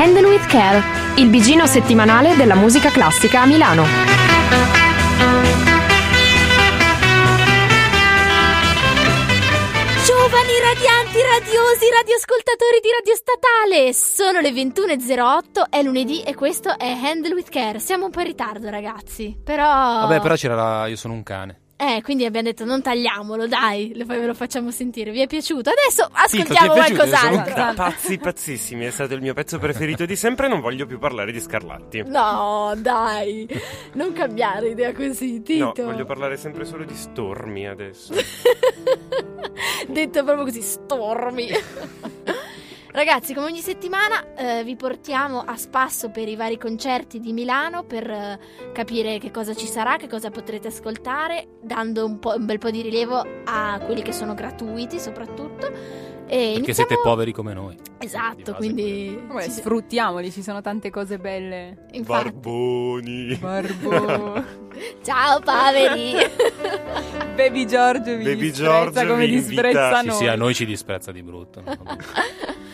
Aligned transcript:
Handle 0.00 0.28
with 0.28 0.46
Care, 0.46 0.82
il 1.16 1.28
bigino 1.28 1.66
settimanale 1.66 2.34
della 2.34 2.54
musica 2.54 2.88
classica 2.88 3.42
a 3.42 3.44
Milano. 3.44 3.84
Giovani 10.06 10.58
radianti, 10.58 11.18
radiosi, 11.20 11.90
radioascoltatori 11.92 12.80
di 12.80 12.88
Radio 12.96 13.14
Statale! 13.14 13.92
Sono 13.92 14.40
le 14.40 14.52
21.08, 14.52 15.68
è 15.68 15.82
lunedì 15.82 16.22
e 16.22 16.34
questo 16.34 16.78
è 16.78 16.88
Handle 16.90 17.34
with 17.34 17.50
Care. 17.50 17.78
Siamo 17.78 18.06
un 18.06 18.10
po' 18.10 18.20
in 18.20 18.26
ritardo, 18.28 18.70
ragazzi, 18.70 19.38
però... 19.44 19.66
Vabbè, 19.66 20.20
però 20.22 20.34
c'era 20.34 20.54
la... 20.54 20.86
io 20.86 20.96
sono 20.96 21.12
un 21.12 21.22
cane. 21.22 21.59
Eh, 21.80 22.02
quindi 22.02 22.26
abbiamo 22.26 22.46
detto 22.48 22.66
non 22.66 22.82
tagliamolo, 22.82 23.46
dai, 23.48 23.92
lo, 23.96 24.04
ve 24.04 24.26
lo 24.26 24.34
facciamo 24.34 24.70
sentire. 24.70 25.10
Vi 25.12 25.20
è 25.22 25.26
piaciuto? 25.26 25.70
Adesso 25.70 26.10
Sì, 26.26 26.40
ascoltiamo 26.40 26.74
piaciuto? 26.74 26.94
qualcos'altro. 27.06 27.54
Sono 27.54 27.74
pazzi, 27.74 28.18
pazzissimi. 28.18 28.84
È 28.84 28.90
stato 28.90 29.14
il 29.14 29.22
mio 29.22 29.32
pezzo 29.32 29.58
preferito 29.58 30.04
di 30.04 30.14
sempre. 30.14 30.46
Non 30.46 30.60
voglio 30.60 30.84
più 30.84 30.98
parlare 30.98 31.32
di 31.32 31.40
Scarlatti. 31.40 32.02
No, 32.04 32.74
dai, 32.76 33.48
non 33.94 34.12
cambiare 34.12 34.68
idea 34.68 34.92
così, 34.92 35.36
No, 35.38 35.72
Tito. 35.72 35.84
voglio 35.84 36.04
parlare 36.04 36.36
sempre 36.36 36.66
solo 36.66 36.84
di 36.84 36.94
Stormi 36.94 37.66
adesso. 37.66 38.12
Detto 39.88 40.22
proprio 40.24 40.44
così, 40.44 40.60
stormi. 40.60 41.48
Ragazzi, 42.92 43.34
come 43.34 43.46
ogni 43.46 43.60
settimana 43.60 44.34
eh, 44.34 44.64
vi 44.64 44.74
portiamo 44.74 45.42
a 45.46 45.56
spasso 45.56 46.10
per 46.10 46.26
i 46.28 46.34
vari 46.34 46.58
concerti 46.58 47.20
di 47.20 47.32
Milano 47.32 47.84
per 47.84 48.10
eh, 48.10 48.38
capire 48.72 49.18
che 49.18 49.30
cosa 49.30 49.54
ci 49.54 49.66
sarà, 49.66 49.96
che 49.96 50.08
cosa 50.08 50.30
potrete 50.30 50.68
ascoltare, 50.68 51.46
dando 51.62 52.04
un, 52.04 52.18
po', 52.18 52.34
un 52.36 52.46
bel 52.46 52.58
po' 52.58 52.70
di 52.70 52.82
rilievo 52.82 53.24
a 53.44 53.80
quelli 53.84 54.02
che 54.02 54.12
sono 54.12 54.34
gratuiti 54.34 54.98
soprattutto. 54.98 55.68
E 56.26 56.36
Perché 56.36 56.48
iniziamo- 56.58 56.74
siete 56.88 56.96
poveri 57.02 57.32
come 57.32 57.52
noi. 57.54 57.76
Esatto, 57.98 58.54
quindi... 58.54 59.20
Vabbè, 59.24 59.44
ci- 59.44 59.50
sfruttiamoli, 59.50 60.30
ci 60.32 60.42
sono 60.42 60.60
tante 60.60 60.90
cose 60.90 61.18
belle. 61.18 61.86
infatti. 61.92 62.24
Barboni. 62.32 63.34
Barbo. 63.36 64.44
Ciao 65.02 65.38
poveri! 65.40 66.14
Baby 67.34 67.66
Giorgio 67.66 68.16
vi 68.16 68.24
Baby 68.24 68.50
disprezza 68.50 68.82
Giorgio 68.92 69.06
come 69.06 69.24
invita- 69.26 69.46
disprezza 69.62 70.00
Sì, 70.00 70.06
noi. 70.06 70.16
sì, 70.16 70.26
a 70.26 70.34
noi 70.36 70.54
ci 70.54 70.66
disprezza 70.66 71.12
di 71.12 71.22
brutto. 71.22 71.62
no? 71.64 71.76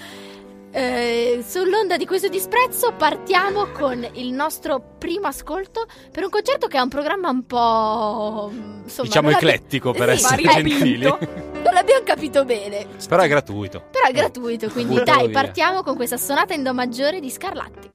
Eh, 0.79 1.43
sull'onda 1.43 1.97
di 1.97 2.05
questo 2.05 2.29
disprezzo 2.29 2.93
partiamo 2.93 3.69
con 3.73 4.07
il 4.13 4.31
nostro 4.31 4.79
primo 4.99 5.27
ascolto 5.27 5.87
per 6.13 6.25
un 6.25 6.29
concerto 6.29 6.67
che 6.67 6.77
ha 6.77 6.83
un 6.83 6.91
programma 6.91 7.31
un 7.31 7.47
po' 7.47 8.51
insomma, 8.85 9.09
Diciamo 9.09 9.31
eclettico 9.31 9.93
per 9.93 10.11
Sì, 10.19 10.25
essere 10.27 10.43
gentili. 10.43 11.05
non 11.07 11.73
l'abbiamo 11.73 12.05
capito 12.05 12.45
bene 12.45 12.87
Però 13.09 13.23
è 13.23 13.27
gratuito. 13.27 13.85
però 13.91 14.05
è 14.07 14.13
gratuito 14.13 14.69
quindi 14.69 15.03
dai 15.03 15.29
via. 15.29 15.41
partiamo 15.41 15.83
con 15.83 15.97
questa 15.97 16.19
sonata 16.19 16.53
in 16.53 16.63
do 16.63 16.75
maggiore 16.75 17.21
di 17.21 17.31
Scarlatti 17.31 17.91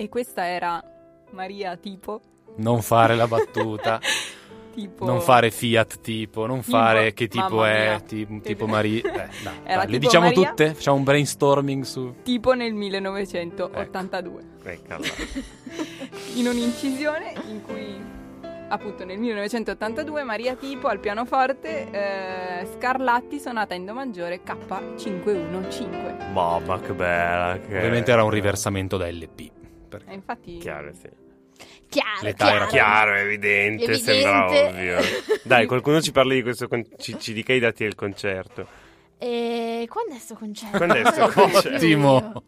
E 0.00 0.08
questa 0.08 0.46
era 0.46 0.82
Maria 1.32 1.76
tipo. 1.76 2.22
Non 2.56 2.80
fare 2.80 3.14
la 3.14 3.26
battuta. 3.26 4.00
Tipo... 4.72 5.04
Non 5.04 5.20
fare 5.20 5.50
Fiat 5.50 6.00
tipo, 6.00 6.46
non 6.46 6.62
fare 6.62 7.12
che 7.12 7.26
tipo 7.26 7.56
mamma 7.56 7.70
è, 7.70 7.88
mia. 7.88 8.00
tipo, 8.00 8.40
tipo 8.40 8.66
Maria. 8.68 9.02
Eh, 9.12 9.28
Era 9.64 9.82
dai, 9.82 9.86
le 9.86 9.98
tipo 9.98 9.98
diciamo 9.98 10.26
Maria? 10.26 10.48
tutte? 10.48 10.74
Facciamo 10.74 10.96
un 10.96 11.02
brainstorming 11.02 11.82
su... 11.82 12.14
Tipo 12.22 12.52
nel 12.52 12.72
1982. 12.72 14.42
Ecco, 14.62 14.94
allora. 14.94 15.10
in 16.36 16.46
un'incisione 16.46 17.32
in 17.48 17.62
cui 17.62 18.00
appunto 18.68 19.04
nel 19.04 19.18
1982 19.18 20.22
Maria 20.22 20.54
Tipo 20.54 20.86
al 20.86 21.00
pianoforte 21.00 21.90
eh, 21.90 22.66
Scarlatti 22.76 23.40
sonata 23.40 23.74
in 23.74 23.84
do 23.84 23.92
maggiore 23.92 24.40
K515 24.44 26.32
Mamma 26.32 26.78
che 26.78 26.92
bella. 26.94 27.58
Che... 27.58 27.76
Ovviamente 27.76 28.12
era 28.12 28.22
un 28.22 28.30
riversamento 28.30 28.96
da 28.96 29.10
LP. 29.10 29.49
Perché- 29.90 30.10
e 30.10 30.14
infatti 30.14 30.56
Chiaro, 30.58 30.92
sì. 30.94 31.08
Chiaro, 31.90 32.20
L'età 32.22 32.44
chiaro. 32.44 32.56
era 32.56 32.66
Chiaro, 32.68 33.14
evidente, 33.16 33.84
Evidente. 33.84 33.98
sembra 33.98 34.46
ovvio. 34.46 34.98
Dai, 35.44 35.66
qualcuno 35.66 36.00
ci 36.00 36.12
parli 36.12 36.36
di 36.36 36.42
questo, 36.42 36.68
con- 36.68 36.86
ci, 36.96 37.18
ci 37.18 37.32
dica 37.34 37.52
i 37.52 37.58
dati 37.58 37.82
del 37.82 37.94
concerto. 37.94 38.66
E 39.18 39.86
quando 39.90 40.14
è 40.14 40.18
sto 40.18 40.34
concerto? 40.34 40.76
Quando 40.78 40.94
è 40.94 41.04
sto 41.04 41.28
concerto? 41.34 41.74
Ottimo. 41.76 42.44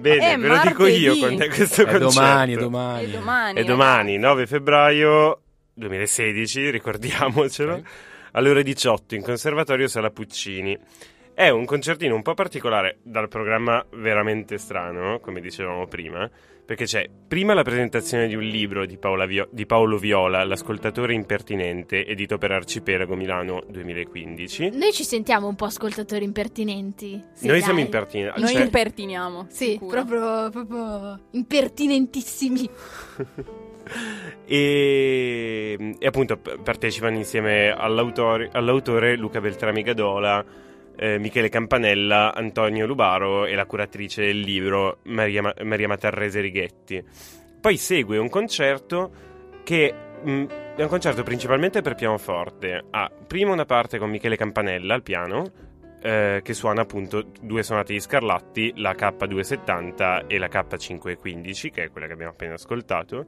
Bene, 0.00 0.32
È 0.32 0.38
ve 0.38 0.48
lo 0.48 0.58
dico 0.64 0.86
io 0.86 1.16
quando 1.18 1.44
è 1.44 1.48
questo 1.48 1.82
È 1.82 1.84
concerto. 1.84 2.08
domani, 2.08 2.54
è 2.54 2.56
domani. 2.56 3.04
è 3.04 3.08
domani 3.10 3.60
È 3.60 3.64
domani, 3.64 4.18
9 4.18 4.46
febbraio 4.48 5.40
2016, 5.74 6.70
ricordiamocelo, 6.70 7.74
Ok. 7.74 7.82
alle 8.32 8.48
ore 8.50 8.62
18 8.64 9.14
in 9.14 9.22
Conservatorio 9.22 9.86
Sala 9.86 10.10
Puccini. 10.10 10.76
È 11.38 11.50
un 11.50 11.66
concertino 11.66 12.14
un 12.14 12.22
po' 12.22 12.32
particolare 12.32 12.96
dal 13.02 13.28
programma 13.28 13.84
veramente 13.96 14.56
strano, 14.56 15.20
come 15.20 15.42
dicevamo 15.42 15.86
prima, 15.86 16.30
perché 16.64 16.86
c'è 16.86 17.10
prima 17.28 17.52
la 17.52 17.62
presentazione 17.62 18.26
di 18.26 18.34
un 18.34 18.40
libro 18.42 18.86
di, 18.86 18.96
Paola 18.96 19.26
Vio- 19.26 19.46
di 19.50 19.66
Paolo 19.66 19.98
Viola, 19.98 20.42
L'ascoltatore 20.44 21.12
impertinente, 21.12 22.06
edito 22.06 22.38
per 22.38 22.52
Arcipelago 22.52 23.14
Milano 23.16 23.62
2015. 23.68 24.70
Noi 24.78 24.92
ci 24.94 25.04
sentiamo 25.04 25.46
un 25.46 25.56
po' 25.56 25.66
ascoltatori 25.66 26.24
impertinenti. 26.24 27.22
Sì, 27.34 27.44
Noi 27.48 27.56
dai. 27.56 27.62
siamo 27.64 27.80
impertinenti. 27.80 28.40
noi 28.40 28.52
cioè- 28.52 28.62
impertiniamo 28.62 29.46
Sì, 29.50 29.78
proprio, 29.86 30.48
proprio 30.48 31.20
impertinentissimi. 31.32 32.66
e, 34.46 35.96
e 35.98 36.06
appunto 36.06 36.38
partecipano 36.38 37.14
insieme 37.16 37.68
all'autore, 37.76 38.48
all'autore 38.52 39.16
Luca 39.16 39.38
Beltrami 39.38 39.82
Gadola, 39.82 40.64
eh, 40.96 41.18
Michele 41.18 41.48
Campanella, 41.48 42.34
Antonio 42.34 42.86
Lubaro 42.86 43.46
e 43.46 43.54
la 43.54 43.66
curatrice 43.66 44.24
del 44.24 44.40
libro 44.40 44.98
Maria, 45.04 45.42
Ma- 45.42 45.54
Maria 45.62 45.88
Matarrese 45.88 46.40
Righetti. 46.40 47.02
Poi 47.60 47.76
segue 47.76 48.18
un 48.18 48.28
concerto 48.28 49.10
che 49.62 49.92
mh, 50.22 50.44
è 50.76 50.82
un 50.82 50.88
concerto 50.88 51.22
principalmente 51.22 51.82
per 51.82 51.94
pianoforte. 51.94 52.84
Ha 52.90 53.10
prima 53.26 53.52
una 53.52 53.64
parte 53.64 53.98
con 53.98 54.10
Michele 54.10 54.36
Campanella 54.36 54.94
al 54.94 55.02
piano, 55.02 55.44
eh, 56.00 56.40
che 56.42 56.54
suona 56.54 56.82
appunto 56.82 57.24
due 57.40 57.62
sonate 57.62 57.92
di 57.92 58.00
Scarlatti, 58.00 58.72
la 58.76 58.92
K270 58.92 60.26
e 60.26 60.38
la 60.38 60.46
K515, 60.46 61.70
che 61.70 61.84
è 61.84 61.90
quella 61.90 62.06
che 62.06 62.12
abbiamo 62.12 62.32
appena 62.32 62.54
ascoltato, 62.54 63.24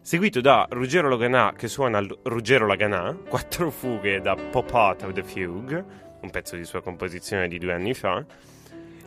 seguito 0.00 0.40
da 0.40 0.66
Ruggero 0.70 1.08
Laganà 1.08 1.52
che 1.56 1.68
suona 1.68 2.04
Ruggero 2.22 2.66
Laganà, 2.66 3.16
quattro 3.28 3.70
fughe 3.70 4.20
da 4.20 4.34
Pop 4.36 4.72
Out 4.72 5.02
of 5.02 5.12
the 5.12 5.22
Fugue, 5.22 5.84
un 6.24 6.30
pezzo 6.30 6.56
di 6.56 6.64
sua 6.64 6.82
composizione 6.82 7.48
di 7.48 7.58
due 7.58 7.72
anni 7.72 7.94
fa. 7.94 8.24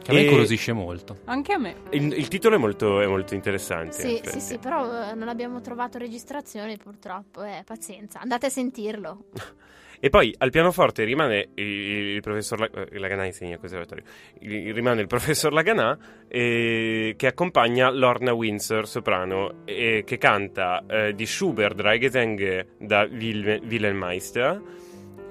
Che 0.02 0.12
a 0.12 0.14
me 0.14 0.22
incuriosisce 0.22 0.72
molto. 0.72 1.18
anche 1.26 1.52
a 1.52 1.58
me 1.58 1.76
il, 1.90 2.14
il 2.14 2.28
titolo 2.30 2.56
è 2.56 2.58
molto, 2.58 3.02
è 3.02 3.08
molto 3.08 3.34
interessante. 3.34 4.08
in 4.08 4.24
Sì, 4.24 4.30
sì, 4.30 4.40
sì, 4.40 4.58
però 4.58 5.10
eh, 5.10 5.16
non 5.16 5.28
abbiamo 5.28 5.60
trovato 5.60 5.98
registrazioni 5.98 6.78
purtroppo. 6.78 7.44
Eh, 7.44 7.64
pazienza, 7.66 8.20
andate 8.22 8.46
a 8.46 8.50
sentirlo. 8.50 9.26
E 10.00 10.10
poi 10.10 10.34
al 10.38 10.52
pianoforte 10.52 11.04
rimane 11.04 11.50
il, 11.56 11.66
il 11.66 12.22
professor 12.22 12.60
La- 12.60 12.70
eh, 12.70 13.00
Laganà 13.00 13.26
insegna 13.26 13.56
al 13.56 13.60
conservatorio. 13.60 14.04
Rimane 14.40 15.02
il 15.02 15.08
professor 15.08 15.52
Laganà 15.52 15.98
eh, 16.28 17.16
che 17.18 17.28
accompagna 17.28 17.90
Lorna 17.90 18.34
Windsor, 18.34 18.88
soprano, 18.88 19.66
e 19.66 20.04
che 20.06 20.18
canta 20.18 20.84
eh, 20.88 21.14
di 21.16 21.26
Schubert 21.26 21.76
Drei 21.76 22.00
Gesänge 22.00 22.76
da 22.78 23.08
Wil- 23.10 23.62
Wilhelm 23.68 23.98
Meister, 23.98 24.62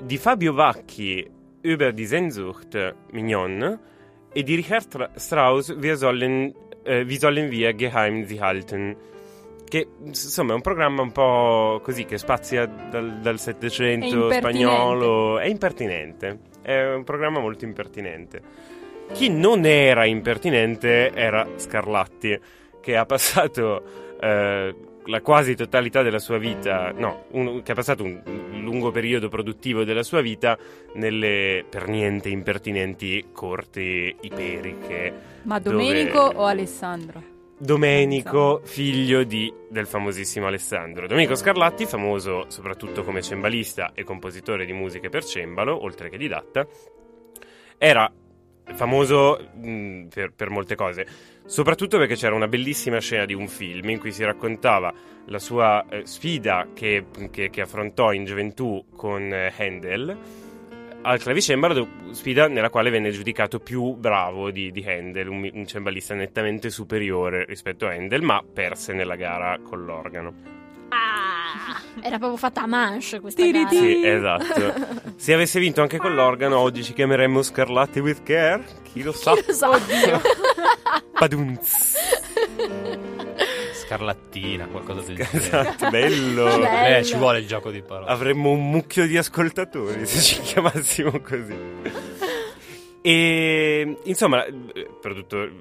di 0.02 0.18
Fabio 0.18 0.52
Vacchi 0.52 1.34
Über 1.66 1.92
die 1.92 2.06
Sehnsucht 2.06 2.78
Mignon 3.10 3.78
e 4.32 4.42
di 4.44 4.54
Richard 4.54 4.84
Stra- 4.84 5.10
Strauss 5.16 5.74
Wir 5.76 5.96
sollen, 5.96 6.54
eh, 6.84 7.04
Wie 7.08 7.18
sollen 7.18 7.50
wir 7.50 7.74
geheim 7.74 8.24
sie 8.24 8.40
halten? 8.40 8.96
Che 9.68 9.88
insomma 10.04 10.52
è 10.52 10.54
un 10.54 10.60
programma 10.60 11.02
un 11.02 11.10
po' 11.10 11.80
così 11.82 12.04
che 12.04 12.18
spazia 12.18 12.66
dal, 12.66 13.18
dal 13.20 13.40
Settecento 13.40 14.30
spagnolo 14.30 15.40
è 15.40 15.46
impertinente 15.46 16.54
è 16.66 16.94
un 16.94 17.04
programma 17.04 17.38
molto 17.38 17.64
impertinente. 17.64 18.42
Chi 19.12 19.28
non 19.28 19.64
era 19.64 20.04
impertinente 20.04 21.12
era 21.12 21.48
Scarlatti 21.54 22.36
che 22.80 22.96
ha 22.96 23.06
passato 23.06 23.82
eh, 24.20 24.74
la 25.06 25.20
quasi 25.20 25.54
totalità 25.54 26.02
della 26.02 26.18
sua 26.18 26.38
vita 26.38 26.92
no, 26.92 27.24
un- 27.30 27.62
che 27.62 27.72
ha 27.72 27.74
passato 27.74 28.02
un 28.04 28.22
lungo 28.62 28.90
periodo 28.90 29.28
produttivo 29.28 29.84
della 29.84 30.02
sua 30.02 30.20
vita 30.20 30.58
nelle 30.94 31.64
per 31.68 31.88
niente 31.88 32.28
impertinenti 32.28 33.26
corti 33.32 34.14
iperiche 34.20 35.12
ma 35.42 35.58
Dove- 35.58 35.76
Domenico 35.76 36.18
o 36.18 36.44
Alessandro? 36.46 37.34
Domenico, 37.58 38.60
figlio 38.64 39.24
di, 39.24 39.50
del 39.70 39.86
famosissimo 39.86 40.46
Alessandro. 40.46 41.06
Domenico 41.06 41.34
Scarlatti, 41.34 41.86
famoso 41.86 42.44
soprattutto 42.48 43.02
come 43.02 43.22
cembalista 43.22 43.92
e 43.94 44.04
compositore 44.04 44.66
di 44.66 44.74
musiche 44.74 45.08
per 45.08 45.24
cembalo, 45.24 45.82
oltre 45.82 46.10
che 46.10 46.18
didatta, 46.18 46.66
era 47.78 48.12
famoso 48.74 49.38
mh, 49.54 50.06
per, 50.12 50.32
per 50.34 50.50
molte 50.50 50.74
cose, 50.74 51.06
soprattutto 51.46 51.98
perché 51.98 52.14
c'era 52.14 52.34
una 52.34 52.48
bellissima 52.48 53.00
scena 53.00 53.24
di 53.24 53.34
un 53.34 53.48
film 53.48 53.88
in 53.90 53.98
cui 53.98 54.12
si 54.12 54.22
raccontava 54.24 54.92
la 55.26 55.38
sua 55.38 55.84
eh, 55.88 56.04
sfida 56.04 56.68
che, 56.74 57.06
che- 57.30 57.50
che 57.50 57.60
affrontò 57.60 58.12
in 58.12 58.24
gioventù 58.24 58.84
con 58.94 59.32
eh, 59.32 59.52
Handel 59.56 60.16
al 61.02 61.20
clavicembalo, 61.20 61.86
sfida 62.10 62.48
nella 62.48 62.68
quale 62.68 62.90
venne 62.90 63.10
giudicato 63.10 63.60
più 63.60 63.94
bravo 63.94 64.50
di, 64.50 64.72
di 64.72 64.84
Handel, 64.84 65.28
un, 65.28 65.48
un 65.52 65.64
cembalista 65.64 66.14
nettamente 66.14 66.68
superiore 66.68 67.44
rispetto 67.44 67.86
a 67.86 67.92
Handel, 67.92 68.22
ma 68.22 68.42
perse 68.42 68.92
nella 68.92 69.14
gara 69.14 69.56
con 69.62 69.84
l'organo. 69.84 70.55
Era 72.00 72.18
proprio 72.18 72.36
fatta 72.36 72.62
a 72.62 72.66
manche 72.66 73.20
questa 73.20 73.44
gara. 73.44 73.68
Sì, 73.68 74.04
esatto. 74.04 74.74
Se 75.16 75.32
avesse 75.32 75.58
vinto 75.60 75.82
anche 75.82 75.98
con 75.98 76.14
l'organo, 76.14 76.58
oggi 76.58 76.82
ci 76.82 76.92
chiameremmo 76.92 77.42
Scarlatti 77.42 78.00
with 78.00 78.22
Care. 78.22 78.64
Chi 78.92 79.02
lo 79.02 79.12
sa? 79.12 79.34
Chi 79.34 79.44
lo 79.46 79.52
sa? 79.52 79.70
Padunz. 81.18 81.94
Scarlattina, 83.86 84.66
qualcosa 84.66 85.00
del 85.02 85.16
genere. 85.16 85.36
Esatto, 85.38 85.90
bello. 85.90 86.44
Vabbè. 86.44 86.98
Eh, 86.98 87.04
ci 87.04 87.16
vuole 87.16 87.38
il 87.38 87.46
gioco 87.46 87.70
di 87.70 87.82
parole. 87.82 88.10
Avremmo 88.10 88.50
un 88.50 88.68
mucchio 88.68 89.06
di 89.06 89.16
ascoltatori 89.16 90.04
se 90.06 90.20
ci 90.20 90.40
chiamassimo 90.40 91.20
così. 91.20 91.56
E 93.06 93.98
insomma, 94.02 94.44
produttore- 95.00 95.52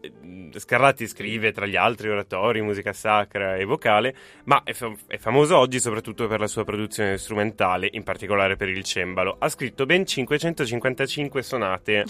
eh, 0.00 0.12
Scarlatti 0.58 1.06
scrive 1.06 1.52
tra 1.52 1.66
gli 1.66 1.76
altri 1.76 2.08
oratori, 2.08 2.62
musica 2.62 2.94
sacra 2.94 3.56
e 3.56 3.66
vocale, 3.66 4.14
ma 4.44 4.62
è, 4.64 4.72
fam- 4.72 4.96
è 5.06 5.18
famoso 5.18 5.58
oggi 5.58 5.80
soprattutto 5.80 6.26
per 6.28 6.40
la 6.40 6.46
sua 6.46 6.64
produzione 6.64 7.18
strumentale, 7.18 7.90
in 7.92 8.04
particolare 8.04 8.56
per 8.56 8.70
il 8.70 8.82
cembalo. 8.84 9.36
Ha 9.38 9.50
scritto 9.50 9.84
ben 9.84 10.06
555 10.06 11.42
sonate. 11.42 12.04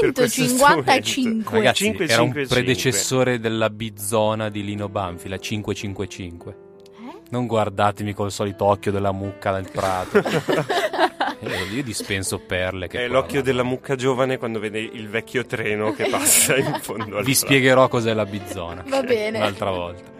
per 0.00 0.12
questo 0.14 0.40
555. 0.42 1.58
Ragazzi, 1.58 1.84
Cinque, 1.84 2.06
era 2.06 2.22
un 2.22 2.32
predecessore 2.32 3.38
della 3.38 3.68
bizzona 3.68 4.48
di 4.48 4.64
Lino 4.64 4.88
Banfi, 4.88 5.28
la 5.28 5.38
555. 5.38 6.52
Eh? 6.52 7.20
Non 7.28 7.46
guardatemi 7.46 8.14
col 8.14 8.32
solito 8.32 8.64
occhio 8.64 8.90
della 8.90 9.12
mucca 9.12 9.52
del 9.52 9.68
prato. 9.70 10.22
Io 11.52 11.82
dispenso 11.82 12.38
perle. 12.38 12.88
Che 12.88 13.04
È 13.04 13.08
qua- 13.08 13.18
l'occhio 13.18 13.42
della 13.42 13.62
mucca 13.62 13.94
giovane 13.96 14.38
quando 14.38 14.58
vede 14.58 14.78
il 14.80 15.08
vecchio 15.08 15.44
treno 15.46 15.92
che 15.92 16.08
passa 16.08 16.56
in 16.56 16.78
fondo 16.80 17.18
al 17.18 17.24
Vi 17.24 17.34
spiegherò 17.34 17.88
cos'è 17.88 18.12
la 18.14 18.26
bizzona. 18.26 18.84
Va 18.86 19.02
bene. 19.02 19.38
Un'altra 19.38 19.70
volta. 19.70 20.12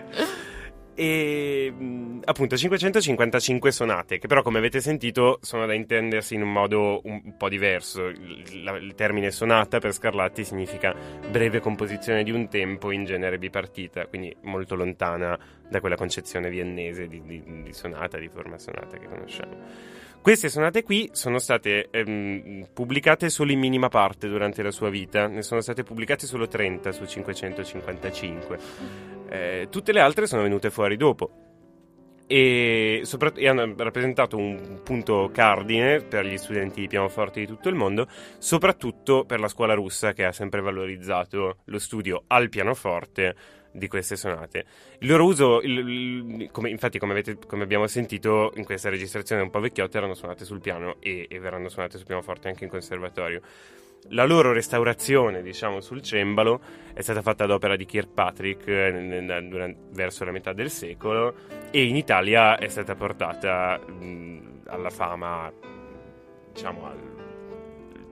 E 0.96 1.72
mh, 1.76 2.20
appunto 2.24 2.56
555 2.56 3.72
sonate, 3.72 4.18
che 4.18 4.28
però 4.28 4.42
come 4.42 4.58
avete 4.58 4.80
sentito 4.80 5.40
sono 5.42 5.66
da 5.66 5.74
intendersi 5.74 6.36
in 6.36 6.42
un 6.42 6.52
modo 6.52 7.00
un 7.02 7.36
po' 7.36 7.48
diverso. 7.48 8.06
Il, 8.06 8.62
la- 8.62 8.76
il 8.76 8.94
termine 8.94 9.32
sonata 9.32 9.80
per 9.80 9.92
Scarlatti 9.92 10.44
significa 10.44 10.94
breve 11.28 11.58
composizione 11.58 12.22
di 12.22 12.30
un 12.30 12.48
tempo 12.48 12.92
in 12.92 13.04
genere 13.06 13.38
bipartita, 13.38 14.06
quindi 14.06 14.36
molto 14.42 14.76
lontana 14.76 15.36
da 15.68 15.80
quella 15.80 15.96
concezione 15.96 16.48
viennese 16.48 17.08
di, 17.08 17.20
di- 17.26 17.42
di 17.64 17.72
sonata, 17.72 18.16
di 18.18 18.28
forma 18.28 18.56
sonata 18.58 18.96
che 18.96 19.08
conosciamo. 19.08 19.56
Queste 20.24 20.48
sonate 20.48 20.82
qui 20.84 21.10
sono 21.12 21.38
state 21.38 21.88
ehm, 21.90 22.68
pubblicate 22.72 23.28
solo 23.28 23.52
in 23.52 23.58
minima 23.58 23.88
parte 23.88 24.26
durante 24.26 24.62
la 24.62 24.70
sua 24.70 24.88
vita, 24.88 25.26
ne 25.26 25.42
sono 25.42 25.60
state 25.60 25.82
pubblicate 25.82 26.26
solo 26.26 26.48
30 26.48 26.92
su 26.92 27.04
555. 27.04 28.58
Eh, 29.28 29.66
tutte 29.70 29.92
le 29.92 30.00
altre 30.00 30.26
sono 30.26 30.40
venute 30.40 30.70
fuori 30.70 30.96
dopo. 30.96 31.30
e, 32.26 33.02
soprat- 33.04 33.36
e 33.36 33.48
hanno 33.48 33.74
rappresentato 33.76 34.38
un 34.38 34.80
punto 34.82 35.28
cardine 35.30 36.00
per 36.00 36.24
gli 36.24 36.38
studenti 36.38 36.80
di 36.80 36.88
pianoforte 36.88 37.40
di 37.40 37.46
tutto 37.46 37.68
il 37.68 37.74
mondo, 37.74 38.08
soprattutto 38.38 39.26
per 39.26 39.40
la 39.40 39.48
scuola 39.48 39.74
russa 39.74 40.14
che 40.14 40.24
ha 40.24 40.32
sempre 40.32 40.62
valorizzato 40.62 41.58
lo 41.66 41.78
studio 41.78 42.24
al 42.28 42.48
pianoforte 42.48 43.36
di 43.74 43.88
queste 43.88 44.14
sonate. 44.14 44.64
Il 45.00 45.08
loro 45.08 45.24
uso, 45.24 45.60
il- 45.60 45.78
il- 46.40 46.50
come- 46.52 46.70
infatti, 46.70 46.98
come, 47.00 47.10
avete- 47.12 47.36
come 47.44 47.64
abbiamo 47.64 47.88
sentito 47.88 48.52
in 48.54 48.64
questa 48.64 48.88
registrazione 48.88 49.42
un 49.42 49.50
po' 49.50 49.58
vecchiotta, 49.58 49.98
erano 49.98 50.14
suonate 50.14 50.44
sul 50.44 50.60
piano 50.60 50.96
e, 51.00 51.26
e 51.28 51.38
verranno 51.40 51.68
suonate 51.68 51.96
sul 51.96 52.06
pianoforte 52.06 52.46
anche 52.48 52.62
in 52.64 52.70
conservatorio. 52.70 53.40
La 54.10 54.24
loro 54.26 54.52
restaurazione, 54.52 55.42
diciamo, 55.42 55.80
sul 55.80 56.02
cembalo 56.02 56.60
è 56.92 57.00
stata 57.00 57.20
fatta 57.22 57.44
ad 57.44 57.50
opera 57.50 57.74
di 57.74 57.84
Kirkpatrick 57.86 58.68
eh, 58.68 59.76
verso 59.90 60.24
la 60.24 60.30
metà 60.30 60.52
del 60.52 60.70
secolo 60.70 61.34
e 61.70 61.84
in 61.84 61.96
Italia 61.96 62.58
è 62.58 62.68
stata 62.68 62.94
portata 62.94 63.78
mh, 63.78 64.60
alla 64.66 64.90
fama, 64.90 65.50
diciamo, 66.52 66.86
al- 66.86 67.12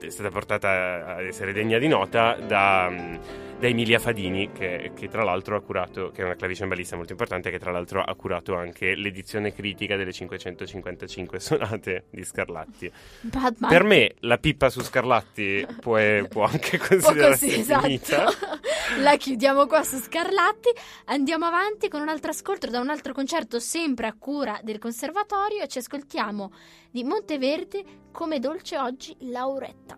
è 0.01 0.09
stata 0.09 0.29
portata 0.29 1.15
ad 1.15 1.25
essere 1.25 1.53
degna 1.53 1.77
di 1.77 1.87
nota 1.87 2.33
da, 2.35 2.89
mh, 2.89 3.19
da 3.63 3.69
Emilia 3.69 3.97
Fadini, 3.97 4.51
che, 4.51 4.91
che 4.93 5.07
tra 5.07 5.23
l'altro 5.23 5.55
ha 5.55 5.61
curato, 5.61 6.11
che 6.11 6.21
è 6.21 6.25
una 6.25 6.35
clavicembalista 6.35 6.97
molto 6.97 7.13
importante, 7.13 7.49
che 7.49 7.59
tra 7.59 7.71
l'altro 7.71 8.03
ha 8.03 8.13
curato 8.13 8.55
anche 8.57 8.93
l'edizione 8.93 9.53
critica 9.53 9.95
delle 9.95 10.11
555 10.11 11.39
sonate 11.39 12.07
di 12.09 12.25
Scarlatti. 12.25 12.91
Batman. 13.21 13.69
Per 13.69 13.83
me 13.83 14.15
la 14.19 14.37
pippa 14.37 14.69
su 14.69 14.81
Scarlatti 14.81 15.65
può, 15.79 15.97
può 16.27 16.43
anche 16.43 16.75
considerarsi 16.77 17.45
così, 17.45 17.59
esatto. 17.61 17.83
finita. 17.83 18.25
La 18.99 19.15
chiudiamo 19.15 19.65
qua 19.65 19.81
su 19.83 19.97
Scarlatti. 19.97 20.69
Andiamo 21.05 21.45
avanti 21.45 21.87
con 21.87 22.01
un 22.01 22.09
altro 22.09 22.31
ascolto 22.31 22.69
da 22.69 22.81
un 22.81 22.89
altro 22.89 23.13
concerto 23.13 23.61
sempre 23.61 24.07
a 24.07 24.13
cura 24.13 24.59
del 24.61 24.77
conservatorio 24.77 25.63
e 25.63 25.69
ci 25.69 25.77
ascoltiamo 25.77 26.51
di 26.91 27.05
Monteverde 27.05 27.83
come 28.11 28.39
dolce 28.39 28.77
oggi 28.77 29.15
Lauretta. 29.19 29.97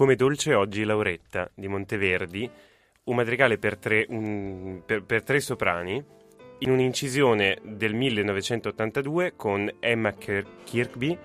Come 0.00 0.16
dolce 0.16 0.54
oggi 0.54 0.84
Lauretta 0.84 1.50
di 1.54 1.68
Monteverdi, 1.68 2.50
un 3.04 3.14
madrigale 3.14 3.58
per 3.58 3.76
tre, 3.76 4.06
un- 4.08 4.80
per- 4.86 5.02
per 5.04 5.22
tre 5.22 5.40
soprani 5.40 6.02
in 6.60 6.70
un'incisione 6.70 7.58
del 7.62 7.92
1982 7.92 9.34
con 9.36 9.70
Emma 9.78 10.14
Kir- 10.14 10.64
Kirkby, 10.64 11.18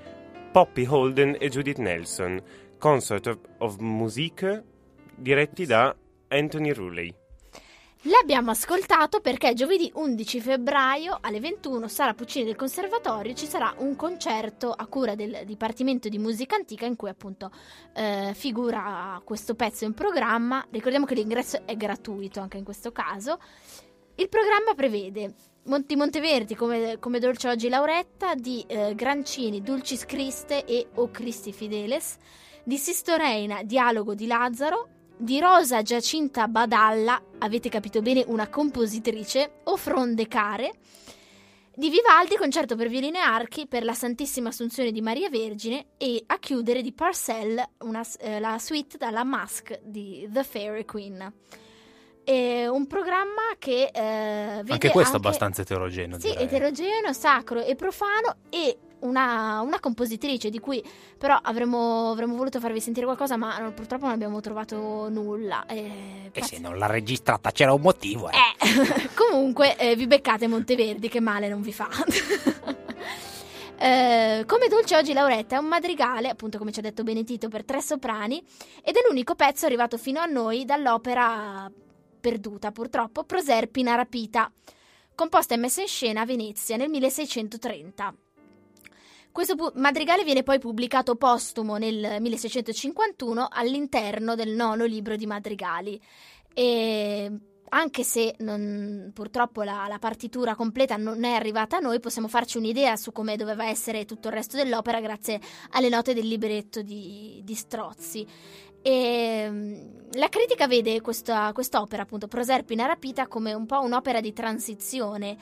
Poppy 0.52 0.86
Holden 0.86 1.38
e 1.40 1.48
Judith 1.48 1.78
Nelson, 1.78 2.38
Concert 2.78 3.28
of, 3.28 3.38
of 3.60 3.78
Musique 3.78 4.62
diretti 5.16 5.66
da 5.66 5.96
Anthony 6.28 6.74
Ruley. 6.74 7.16
L'abbiamo 8.08 8.52
ascoltato 8.52 9.20
perché 9.20 9.56
giovedì 9.56 9.92
11 9.92 10.40
febbraio 10.40 11.18
alle 11.22 11.40
21 11.40 11.88
Sala 11.88 12.14
Puccini 12.14 12.46
del 12.46 12.56
Conservatorio 12.56 13.34
ci 13.34 13.48
sarà 13.48 13.74
un 13.80 13.96
concerto 13.96 14.70
a 14.72 14.86
cura 14.86 15.16
del 15.16 15.42
Dipartimento 15.44 16.08
di 16.08 16.20
Musica 16.20 16.56
Antica 16.56 16.86
in 16.86 16.96
cui 16.96 17.10
appunto 17.10 17.50
eh, 17.96 18.34
figura 18.36 19.20
questo 19.24 19.56
pezzo 19.56 19.86
in 19.86 19.96
programma. 19.96 20.64
Ricordiamo 20.70 21.08
che 21.08 21.16
l'ingresso 21.16 21.66
è 21.66 21.76
gratuito 21.76 22.40
anche 22.42 22.58
in 22.58 22.64
questo 22.64 22.92
caso. 22.92 23.40
Il 24.14 24.30
programma 24.30 24.76
prevede 24.76 25.34
Monti 25.64 25.96
Monteverdi 25.96 26.54
come, 26.54 27.00
come 27.00 27.18
Dolce 27.18 27.50
Oggi 27.50 27.70
Lauretta, 27.70 28.36
di 28.36 28.64
eh, 28.68 28.94
Grancini, 28.94 29.64
Dulcis 29.64 30.06
Christe 30.06 30.64
e 30.64 30.90
O 30.94 31.10
Cristi 31.10 31.52
Fideles, 31.52 32.18
di 32.64 32.78
Sistoreina, 32.78 33.64
Dialogo 33.64 34.14
di 34.14 34.28
Lazzaro, 34.28 34.90
di 35.18 35.40
Rosa 35.40 35.82
Giacinta 35.82 36.48
Badalla, 36.48 37.22
avete 37.40 37.70
capito 37.70 38.02
bene, 38.02 38.24
una 38.28 38.48
compositrice, 38.50 39.62
o 39.64 39.78
Fronde 39.78 40.28
Care, 40.28 40.72
di 41.74 41.90
Vivaldi, 41.90 42.38
concerto 42.38 42.76
per 42.76 42.88
violino 42.88 43.18
e 43.18 43.22
archi 43.22 43.68
per 43.68 43.84
la 43.84 43.94
Santissima 43.94 44.50
Assunzione 44.50 44.92
di 44.92 45.02
Maria 45.02 45.30
Vergine 45.30 45.88
e 45.98 46.24
a 46.26 46.38
chiudere 46.40 46.82
di 46.82 46.94
Parcell 46.94 47.62
una, 47.80 48.02
eh, 48.20 48.40
la 48.40 48.58
suite 48.60 48.98
dalla 48.98 49.24
Mask 49.24 49.80
di 49.84 50.28
The 50.32 50.44
Fairy 50.44 50.86
Queen. 50.86 51.34
È 52.24 52.66
un 52.66 52.88
programma 52.88 53.42
che 53.60 53.92
eh, 53.94 54.62
vede 54.64 54.72
Anche 54.72 54.90
questo 54.90 55.12
è 55.12 55.16
anche- 55.16 55.28
abbastanza 55.28 55.62
eterogeneo. 55.62 56.20
sì, 56.20 56.30
direi. 56.30 56.44
eterogeneo, 56.46 57.14
sacro 57.14 57.62
e 57.62 57.76
profano 57.76 58.38
e 58.50 58.78
una, 59.06 59.62
una 59.62 59.80
compositrice 59.80 60.50
di 60.50 60.60
cui 60.60 60.84
però 61.18 61.38
avremmo, 61.42 62.12
avremmo 62.12 62.36
voluto 62.36 62.60
farvi 62.60 62.80
sentire 62.80 63.06
qualcosa 63.06 63.38
ma 63.38 63.58
non- 63.60 63.74
purtroppo 63.74 64.06
non 64.06 64.14
abbiamo 64.14 64.40
trovato 64.42 65.08
nulla. 65.10 65.66
Eh, 65.68 66.30
E 66.32 66.40
pazz- 66.40 66.50
se 66.54 66.60
non 66.60 66.78
l'ha 66.78 66.88
registrata 66.88 67.52
c'era 67.52 67.74
un 67.74 67.82
motivo, 67.82 68.30
eh. 68.30 68.36
eh, 68.36 69.10
comunque 69.16 69.78
eh, 69.78 69.96
vi 69.96 70.08
beccate 70.08 70.48
Monteverdi 70.48 71.08
che 71.10 71.20
male 71.20 71.48
non 71.48 71.62
vi 71.62 71.72
fa. 71.74 71.90
Eh, 73.78 74.46
come 74.48 74.70
dolce 74.70 74.96
oggi 74.96 75.12
Lauretta 75.12 75.58
è 75.58 75.60
un 75.60 75.66
madrigale, 75.66 76.30
appunto 76.30 76.58
come 76.58 76.72
ci 76.72 76.80
ha 76.80 76.82
detto 76.82 77.04
Benedito, 77.04 77.50
per 77.50 77.66
tre 77.66 77.82
soprani 77.82 78.42
ed 78.82 78.96
è 78.96 79.00
l'unico 79.06 79.36
pezzo 79.36 79.66
arrivato 79.66 79.98
fino 79.98 80.22
a 80.22 80.26
noi 80.26 80.64
dall'opera 80.64 81.70
perduta 82.22 82.72
purtroppo, 82.72 83.26
Proserpina 83.26 83.96
rapita, 83.96 84.50
composta 85.14 85.56
e 85.56 85.58
messa 85.58 85.82
in 85.82 85.88
scena 85.88 86.22
a 86.22 86.26
Venezia 86.26 86.78
nel 86.78 86.90
1630. 86.90 88.16
Questo 89.36 89.56
pu- 89.56 89.72
madrigale 89.76 90.24
viene 90.24 90.44
poi 90.44 90.60
pubblicato 90.60 91.18
postumo 91.18 91.76
nel 91.76 92.22
1651 92.22 93.50
all'interno 93.52 94.34
del 94.34 94.52
nono 94.52 94.86
libro 94.86 95.18
di 95.18 95.26
madrigali. 95.26 96.00
E 96.54 97.30
anche 97.68 98.04
se 98.04 98.36
non- 98.40 99.12
purtroppo 99.14 99.64
la, 99.64 99.88
la 99.90 100.00
partitura 100.00 100.56
completa 100.56 100.96
non 100.96 101.26
è 101.26 101.34
arrivata 101.34 101.76
a 101.76 101.80
noi, 101.82 102.00
possiamo 102.00 102.30
farci 102.30 102.58
un'idea 102.58 102.96
su 102.96 103.12
come 103.12 103.36
doveva 103.36 103.68
essere 103.68 104.06
tutto 104.06 104.30
il 104.30 104.36
resto 104.36 104.56
dell'opera 104.56 105.02
grazie 105.02 105.42
alle 105.72 105.90
note 105.90 106.14
del 106.14 106.30
libretto 106.30 106.82
di, 106.82 107.42
di 107.44 107.56
Strozzi. 107.56 108.26
E, 108.82 109.48
mm, 109.50 109.74
la 110.14 110.30
critica 110.30 110.66
vede 110.66 111.02
questa, 111.02 111.52
quest'opera, 111.52 112.04
appunto, 112.04 112.30
Proserpina 112.30 112.86
rapita, 112.86 113.28
come 113.28 113.52
un 113.52 113.66
po' 113.66 113.82
un'opera 113.82 114.22
di 114.22 114.32
transizione 114.32 115.36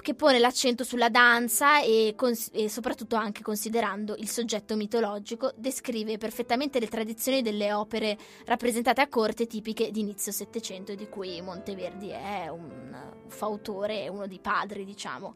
che 0.00 0.14
pone 0.14 0.38
l'accento 0.38 0.84
sulla 0.84 1.08
danza 1.08 1.82
e, 1.82 2.14
cons- 2.16 2.50
e 2.52 2.68
soprattutto 2.68 3.16
anche 3.16 3.42
considerando 3.42 4.14
il 4.16 4.28
soggetto 4.28 4.76
mitologico, 4.76 5.52
descrive 5.56 6.18
perfettamente 6.18 6.80
le 6.80 6.88
tradizioni 6.88 7.42
delle 7.42 7.72
opere 7.72 8.16
rappresentate 8.44 9.00
a 9.00 9.08
corte 9.08 9.46
tipiche 9.46 9.90
di 9.90 10.00
inizio 10.00 10.32
Settecento, 10.32 10.94
di 10.94 11.08
cui 11.08 11.40
Monteverdi 11.40 12.08
è 12.08 12.48
un 12.48 12.96
fautore, 13.28 14.08
uno 14.08 14.26
dei 14.26 14.40
padri, 14.40 14.84
diciamo. 14.84 15.34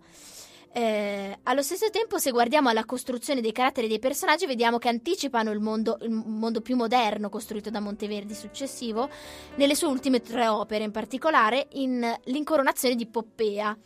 Eh, 0.74 1.38
allo 1.42 1.62
stesso 1.62 1.90
tempo, 1.90 2.18
se 2.18 2.30
guardiamo 2.30 2.70
alla 2.70 2.86
costruzione 2.86 3.42
dei 3.42 3.52
caratteri 3.52 3.88
dei 3.88 3.98
personaggi, 3.98 4.46
vediamo 4.46 4.78
che 4.78 4.88
anticipano 4.88 5.50
il 5.50 5.60
mondo, 5.60 5.98
il 6.00 6.10
mondo 6.10 6.62
più 6.62 6.76
moderno 6.76 7.28
costruito 7.28 7.68
da 7.68 7.80
Monteverdi 7.80 8.34
successivo, 8.34 9.08
nelle 9.56 9.74
sue 9.74 9.88
ultime 9.88 10.22
tre 10.22 10.48
opere, 10.48 10.84
in 10.84 10.90
particolare 10.90 11.68
in 11.72 12.00
L'incoronazione 12.24 12.94
di 12.94 13.06
Poppea. 13.06 13.76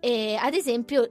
E, 0.00 0.36
ad 0.40 0.54
esempio, 0.54 1.10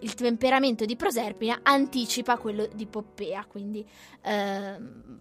il 0.00 0.14
temperamento 0.14 0.84
di 0.84 0.96
Proserpina 0.96 1.60
anticipa 1.62 2.36
quello 2.38 2.68
di 2.72 2.86
Poppea, 2.86 3.44
quindi 3.46 3.84
ehm, 4.22 5.20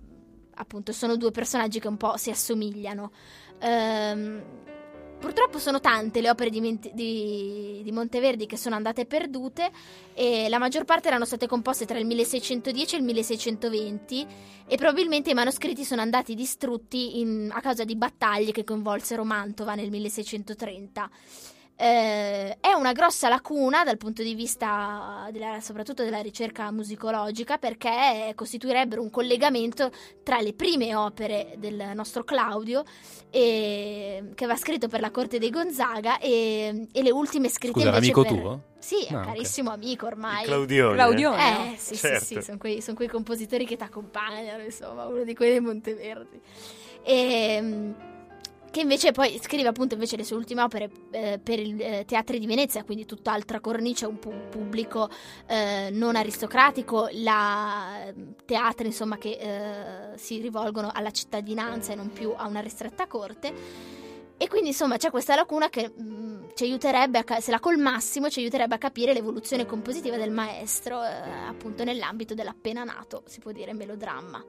appunto 0.56 0.92
sono 0.92 1.16
due 1.18 1.32
personaggi 1.32 1.80
che 1.80 1.88
un 1.88 1.98
po' 1.98 2.18
si 2.18 2.30
assomigliano. 2.30 3.12
Ehm, 3.60 4.44
purtroppo 5.20 5.58
sono 5.58 5.80
tante 5.80 6.22
le 6.22 6.30
opere 6.30 6.52
di, 6.52 6.80
di- 6.94 7.82
di 7.84 7.92
Monteverdi 7.92 8.46
che 8.46 8.56
sono 8.56 8.76
andate 8.76 9.06
perdute 9.08 9.72
e 10.14 10.48
la 10.48 10.60
maggior 10.60 10.86
parte 10.86 11.08
erano 11.08 11.26
state 11.26 11.48
composte 11.48 11.86
tra 11.86 11.98
il 11.98 12.06
1610 12.06 12.96
e 12.96 12.98
il 13.00 13.04
1620 13.04 14.28
e 14.68 14.76
probabilmente 14.76 15.32
i 15.32 15.34
manoscritti 15.34 15.84
sono 15.84 16.02
andati 16.02 16.36
distrutti 16.36 17.20
in- 17.20 17.50
a 17.52 17.62
causa 17.62 17.84
di 17.84 17.96
battaglie 17.96 18.52
che 18.52 18.64
coinvolsero 18.64 19.24
Mantova 19.24 19.74
nel 19.74 19.90
1630. 19.90 21.10
Eh, 21.80 22.58
è 22.60 22.74
una 22.76 22.92
grossa 22.92 23.30
lacuna 23.30 23.84
dal 23.84 23.98
punto 23.98 24.24
di 24.24 24.34
vista 24.34 25.28
della- 25.32 25.60
soprattutto 25.62 26.04
della 26.04 26.22
ricerca 26.22 26.72
musicologica 26.72 27.60
perché 27.60 28.32
costituirebbero 28.34 29.00
un 29.00 29.12
collegamento 29.12 29.92
tra 30.24 30.40
le 30.40 30.54
prime 30.54 30.96
opere 30.96 31.54
del 31.58 31.92
nostro 31.94 32.24
Claudio 32.24 32.84
e- 33.30 34.32
che 34.34 34.44
aveva 34.46 34.58
scritto 34.58 34.88
per 34.88 35.02
la 35.02 35.12
corte 35.12 35.38
dei 35.38 35.52
Gonzaga 35.52 36.18
e, 36.18 36.88
e 36.92 37.04
le 37.04 37.12
ultime 37.12 37.48
scritte 37.48 37.80
Scusa, 37.80 37.96
invece 37.96 38.12
l'amico 38.12 38.22
per... 38.24 38.42
tuo? 38.42 38.62
Sì, 38.80 39.04
è 39.06 39.14
un 39.14 39.20
Ah, 39.20 39.26
carissimo 39.26 39.70
amico 39.72 40.08
ormai. 40.08 40.46
Claudione. 40.46 40.96
Claudione. 40.96 41.74
Eh, 41.74 41.78
sì, 41.78 41.96
Certo. 41.96 42.26
sì, 42.26 42.34
sì, 42.36 42.42
sono 42.42 42.58
quei, 42.58 42.82
son 42.82 42.96
quei 42.96 43.08
compositori 43.08 43.66
che 43.68 43.76
ti 43.76 43.84
accompagnano, 43.84 44.64
insomma, 44.64 45.06
uno 45.06 45.24
di 45.24 45.36
quelli 45.36 45.54
di 45.54 45.60
Monteverdi. 45.60 46.42
E, 47.04 47.94
che 48.70 48.82
invece 48.82 49.12
poi 49.12 49.40
scrive 49.42 49.68
appunto 49.68 49.94
invece 49.94 50.18
le 50.18 50.24
sue 50.24 50.36
ultime 50.36 50.62
opere 50.62 50.90
eh, 51.12 51.40
per 51.42 51.60
il 51.60 51.82
eh, 51.82 52.06
Teatri 52.06 52.40
di 52.40 52.46
Venezia, 52.46 52.84
quindi 52.84 53.06
tutt'altra 53.06 53.60
cornice, 53.60 54.06
un 54.06 54.20
pu- 54.20 54.50
pubblico 54.50 55.10
eh, 55.48 55.90
non 55.92 56.16
aristocratico, 56.16 57.08
la, 57.12 58.14
teatri 58.46 58.88
insomma 58.88 59.18
che 59.18 59.38
eh, 59.40 60.18
si 60.18 60.40
rivolgono 60.40 60.92
alla 60.94 61.12
cittadinanza 61.12 61.94
e 61.94 61.96
non 61.96 62.12
più 62.12 62.34
a 62.36 62.48
una 62.48 62.60
ristretta 62.60 63.08
corte. 63.08 63.96
E 64.40 64.48
quindi 64.48 64.70
insomma 64.70 64.98
c'è 64.98 65.10
questa 65.10 65.34
lacuna 65.34 65.68
che 65.68 65.90
mh, 65.90 66.27
ci 66.58 66.64
aiuterebbe, 66.64 67.20
a 67.24 67.40
se 67.40 67.52
la 67.52 67.60
colmassimo, 67.60 68.30
ci 68.30 68.40
aiuterebbe 68.40 68.74
a 68.74 68.78
capire 68.80 69.14
l'evoluzione 69.14 69.68
compositiva 69.68 70.18
del 70.18 70.32
maestro, 70.32 71.04
eh, 71.04 71.08
appunto 71.48 71.84
nell'ambito 71.84 72.34
dell'appena 72.34 72.84
nato, 72.84 73.22
si 73.28 73.40
può 73.40 73.52
dire 73.52 73.74
melodramma. 73.74 74.44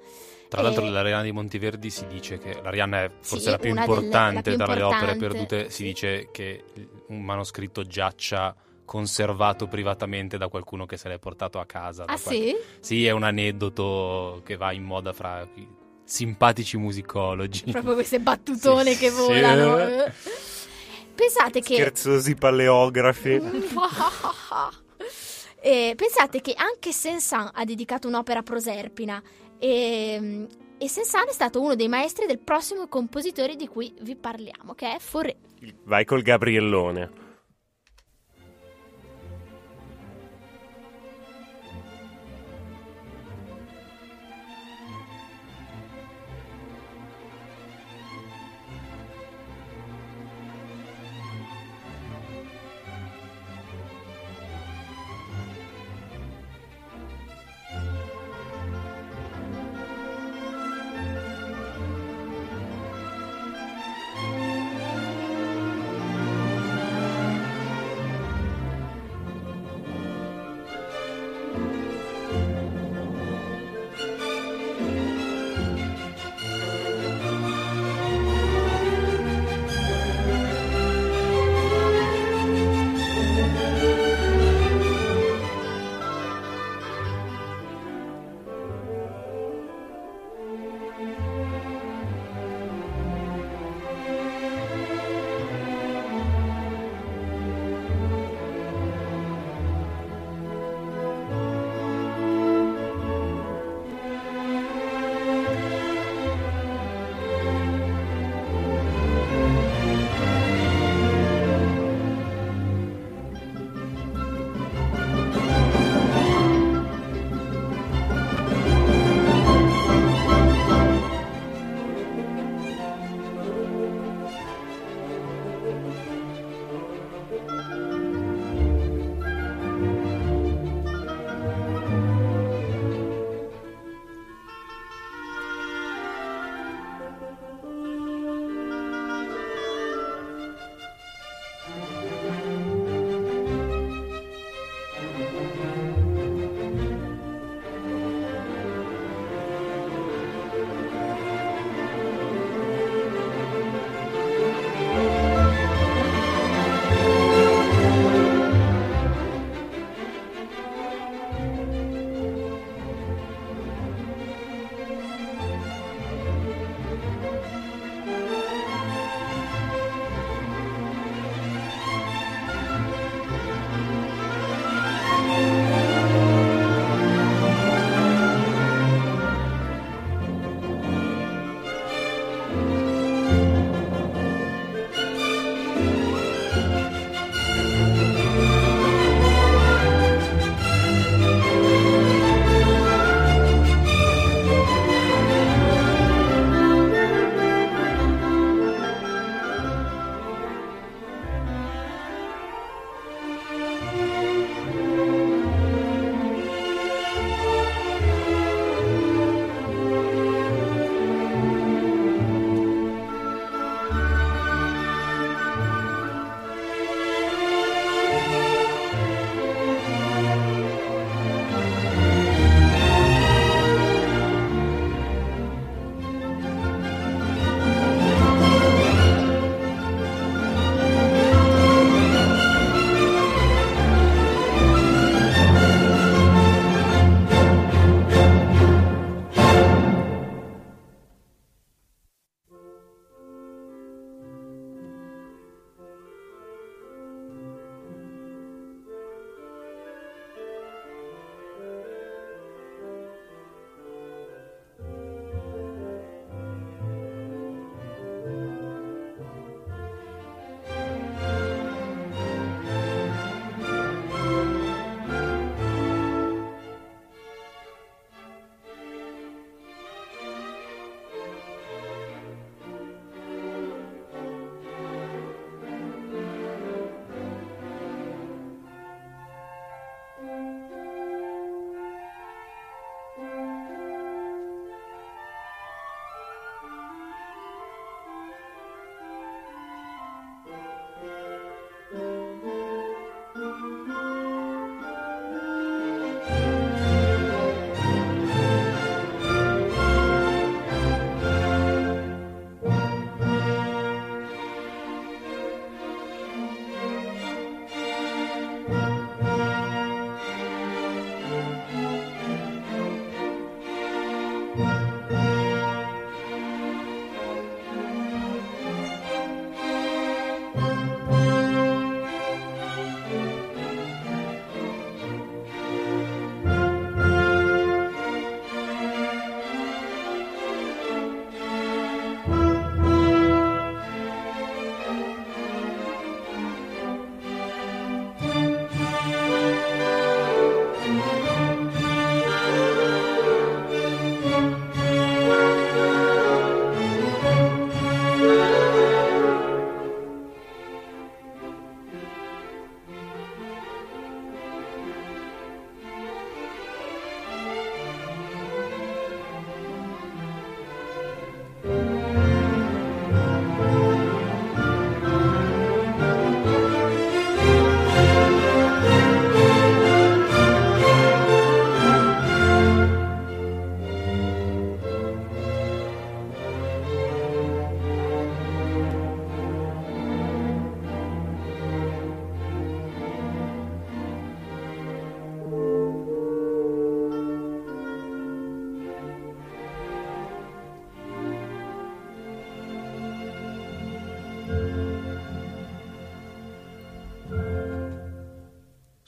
Tra 0.48 0.62
l'altro, 0.62 0.86
E- 0.86 0.88
l'Arianna 0.90 1.22
di 1.24 1.32
Monteverdi 1.32 1.90
si 1.90 2.06
dice 2.06 2.38
che 2.38 2.58
l'Arianna 2.62 3.02
è 3.04 3.10
forse 3.20 3.44
Sì, 3.44 3.50
la 3.50 3.58
più 3.58 3.68
delle- 3.74 3.80
importante 3.84 4.34
la 4.34 4.40
più 4.56 4.64
tra 4.64 4.74
le 4.74 4.82
opere 4.82 5.16
perdute. 5.16 5.64
Si 5.68 5.76
sì. 5.76 5.82
dice 5.84 6.28
che 6.32 6.64
un 7.08 7.20
manoscritto 7.22 7.84
giaccia 7.84 8.56
conservato 8.86 9.66
privatamente 9.66 10.38
da 10.38 10.48
qualcuno 10.48 10.86
che 10.86 10.96
se 10.96 11.10
l'è 11.10 11.18
portato 11.18 11.58
a 11.60 11.66
casa. 11.66 12.04
Ah 12.04 12.18
qualche- 12.18 12.30
sì? 12.30 12.56
Sì, 12.80 13.06
è 13.06 13.10
un 13.10 13.24
aneddoto 13.24 14.40
che 14.46 14.56
va 14.56 14.72
in 14.72 14.84
moda 14.84 15.12
fra 15.12 15.46
simpatici 16.04 16.78
musicologi. 16.78 17.64
Proprio 17.70 17.92
queste 17.92 18.18
battutone 18.20 18.92
Sì, 18.94 18.98
che 18.98 19.10
sì. 19.10 19.16
volano. 19.20 19.78
eh. 19.78 20.12
Pensate 21.18 21.60
che... 21.60 21.74
Scherzosi 21.74 22.36
paleografi. 22.36 23.40
Eh, 25.60 25.94
pensate 25.96 26.40
che 26.40 26.54
anche 26.56 26.92
Saint-Saëns 26.92 27.50
ha 27.52 27.64
dedicato 27.64 28.06
un'opera 28.06 28.38
a 28.38 28.42
Proserpina 28.44 29.20
e, 29.58 30.46
e 30.78 30.88
Saint-Saëns 30.88 31.30
è 31.30 31.32
stato 31.32 31.60
uno 31.60 31.74
dei 31.74 31.88
maestri 31.88 32.26
del 32.26 32.38
prossimo 32.38 32.86
compositore 32.86 33.56
di 33.56 33.66
cui 33.66 33.92
vi 34.02 34.14
parliamo, 34.14 34.74
che 34.74 34.94
è 34.94 34.98
Fauré. 35.00 35.34
Vai 35.82 36.04
col 36.04 36.22
Gabriellone. 36.22 37.10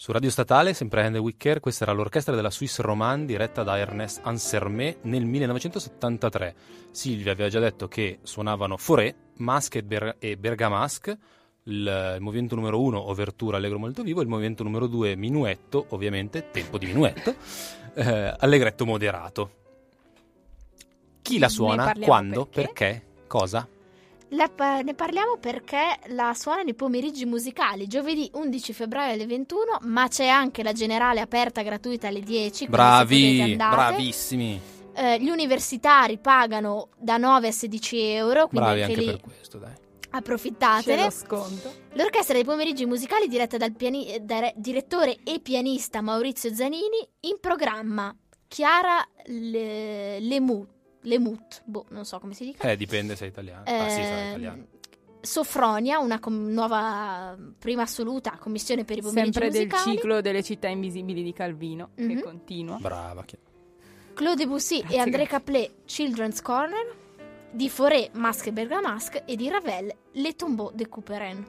Su 0.00 0.12
Radio 0.12 0.30
Statale, 0.30 0.72
sempre 0.72 1.04
Hand 1.04 1.18
Wicker, 1.18 1.60
questa 1.60 1.84
era 1.84 1.92
l'orchestra 1.92 2.34
della 2.34 2.50
Swiss 2.50 2.78
Romande 2.78 3.26
diretta 3.26 3.62
da 3.62 3.76
Ernest 3.76 4.20
Ansermet 4.22 5.00
nel 5.02 5.26
1973. 5.26 6.54
Silvia 6.90 7.32
aveva 7.32 7.50
già 7.50 7.60
detto 7.60 7.86
che 7.86 8.20
suonavano 8.22 8.78
Forêt, 8.78 9.14
Masque 9.36 9.80
e, 9.80 9.82
Ber- 9.82 10.16
e 10.18 10.38
Bergamasque, 10.38 11.18
il, 11.64 12.14
il 12.16 12.22
movimento 12.22 12.54
numero 12.54 12.80
1, 12.80 13.10
Overtura 13.10 13.58
Allegro 13.58 13.78
molto 13.78 14.02
vivo, 14.02 14.22
il 14.22 14.28
movimento 14.28 14.62
numero 14.62 14.86
2, 14.86 15.16
Minuetto, 15.16 15.84
ovviamente, 15.90 16.48
tempo 16.50 16.78
di 16.78 16.86
minuetto, 16.86 17.34
eh, 17.92 18.34
Allegretto 18.38 18.86
moderato. 18.86 19.50
Chi 21.20 21.38
la 21.38 21.50
suona? 21.50 21.92
Quando? 22.00 22.46
perché? 22.46 22.72
Perché? 22.72 23.02
Cosa? 23.26 23.68
La 24.30 24.48
ne 24.82 24.94
parliamo 24.94 25.36
perché 25.38 25.98
la 26.08 26.32
suona 26.34 26.62
nei 26.62 26.74
pomeriggi 26.74 27.24
musicali, 27.24 27.86
giovedì 27.88 28.30
11 28.32 28.72
febbraio 28.72 29.12
alle 29.14 29.26
21, 29.26 29.78
ma 29.82 30.06
c'è 30.08 30.26
anche 30.28 30.62
la 30.62 30.72
generale 30.72 31.20
aperta 31.20 31.62
gratuita 31.62 32.08
alle 32.08 32.20
10. 32.20 32.66
quindi 32.66 33.50
se 33.50 33.56
Bravi, 33.56 33.74
bravissimi. 33.74 34.60
Eh, 34.94 35.20
gli 35.20 35.30
universitari 35.30 36.18
pagano 36.18 36.90
da 36.96 37.16
9 37.16 37.48
a 37.48 37.50
16 37.50 37.98
euro, 38.00 38.46
quindi 38.46 38.66
Bravi 38.66 38.82
anche, 38.82 38.92
anche 38.94 39.04
lì 39.04 39.10
per 39.16 39.20
questo, 39.20 39.58
dai. 39.58 39.72
Approfittatene. 40.10 41.02
L'orchestra 41.94 42.34
dei 42.34 42.44
pomeriggi 42.44 42.86
musicali 42.86 43.26
diretta 43.28 43.56
dal 43.56 43.72
piani- 43.72 44.16
dire- 44.22 44.52
direttore 44.56 45.18
e 45.24 45.40
pianista 45.40 46.00
Maurizio 46.02 46.52
Zanini, 46.54 47.08
in 47.20 47.38
programma 47.40 48.14
Chiara 48.48 49.06
Le- 49.26 50.18
Lemut, 50.20 50.68
Lemut, 51.02 51.62
boh, 51.64 51.86
non 51.90 52.04
so 52.04 52.18
come 52.18 52.34
si 52.34 52.44
dica. 52.44 52.68
Eh, 52.70 52.76
dipende 52.76 53.16
se 53.16 53.24
è 53.24 53.28
italiano. 53.28 53.62
ah, 53.66 53.88
sì, 53.88 54.02
sarà 54.02 54.20
Ehm, 54.20 54.28
italiano. 54.28 54.66
Sofronia, 55.22 55.98
una 55.98 56.18
com- 56.18 56.48
nuova 56.50 57.36
prima 57.58 57.82
assoluta 57.82 58.36
commissione 58.38 58.84
per 58.84 58.98
i 58.98 59.00
pomeriggi 59.02 59.32
Sempre 59.32 59.50
del 59.50 59.66
musicali. 59.68 59.96
ciclo 59.96 60.20
delle 60.22 60.42
città 60.42 60.68
invisibili 60.68 61.22
di 61.22 61.32
Calvino, 61.32 61.90
Mhm. 61.96 62.08
che 62.08 62.22
continua. 62.22 62.76
Brava. 62.78 63.22
chi- 63.24 63.36
Claude 64.14 64.42
Debussy 64.44 64.80
Grazie, 64.80 64.96
e 64.96 65.00
André. 65.00 65.26
Caplet, 65.26 65.70
Children's 65.86 66.40
Corner. 66.42 66.96
Di 67.52 67.68
Forêt, 67.68 68.10
Masque 68.14 68.50
e 68.50 68.52
Bergamasque. 68.52 69.24
E 69.26 69.34
di 69.36 69.48
Ravel, 69.48 69.92
Les 70.12 70.36
Tombeaux 70.36 70.72
de 70.72 70.88
Couperin. 70.88 71.44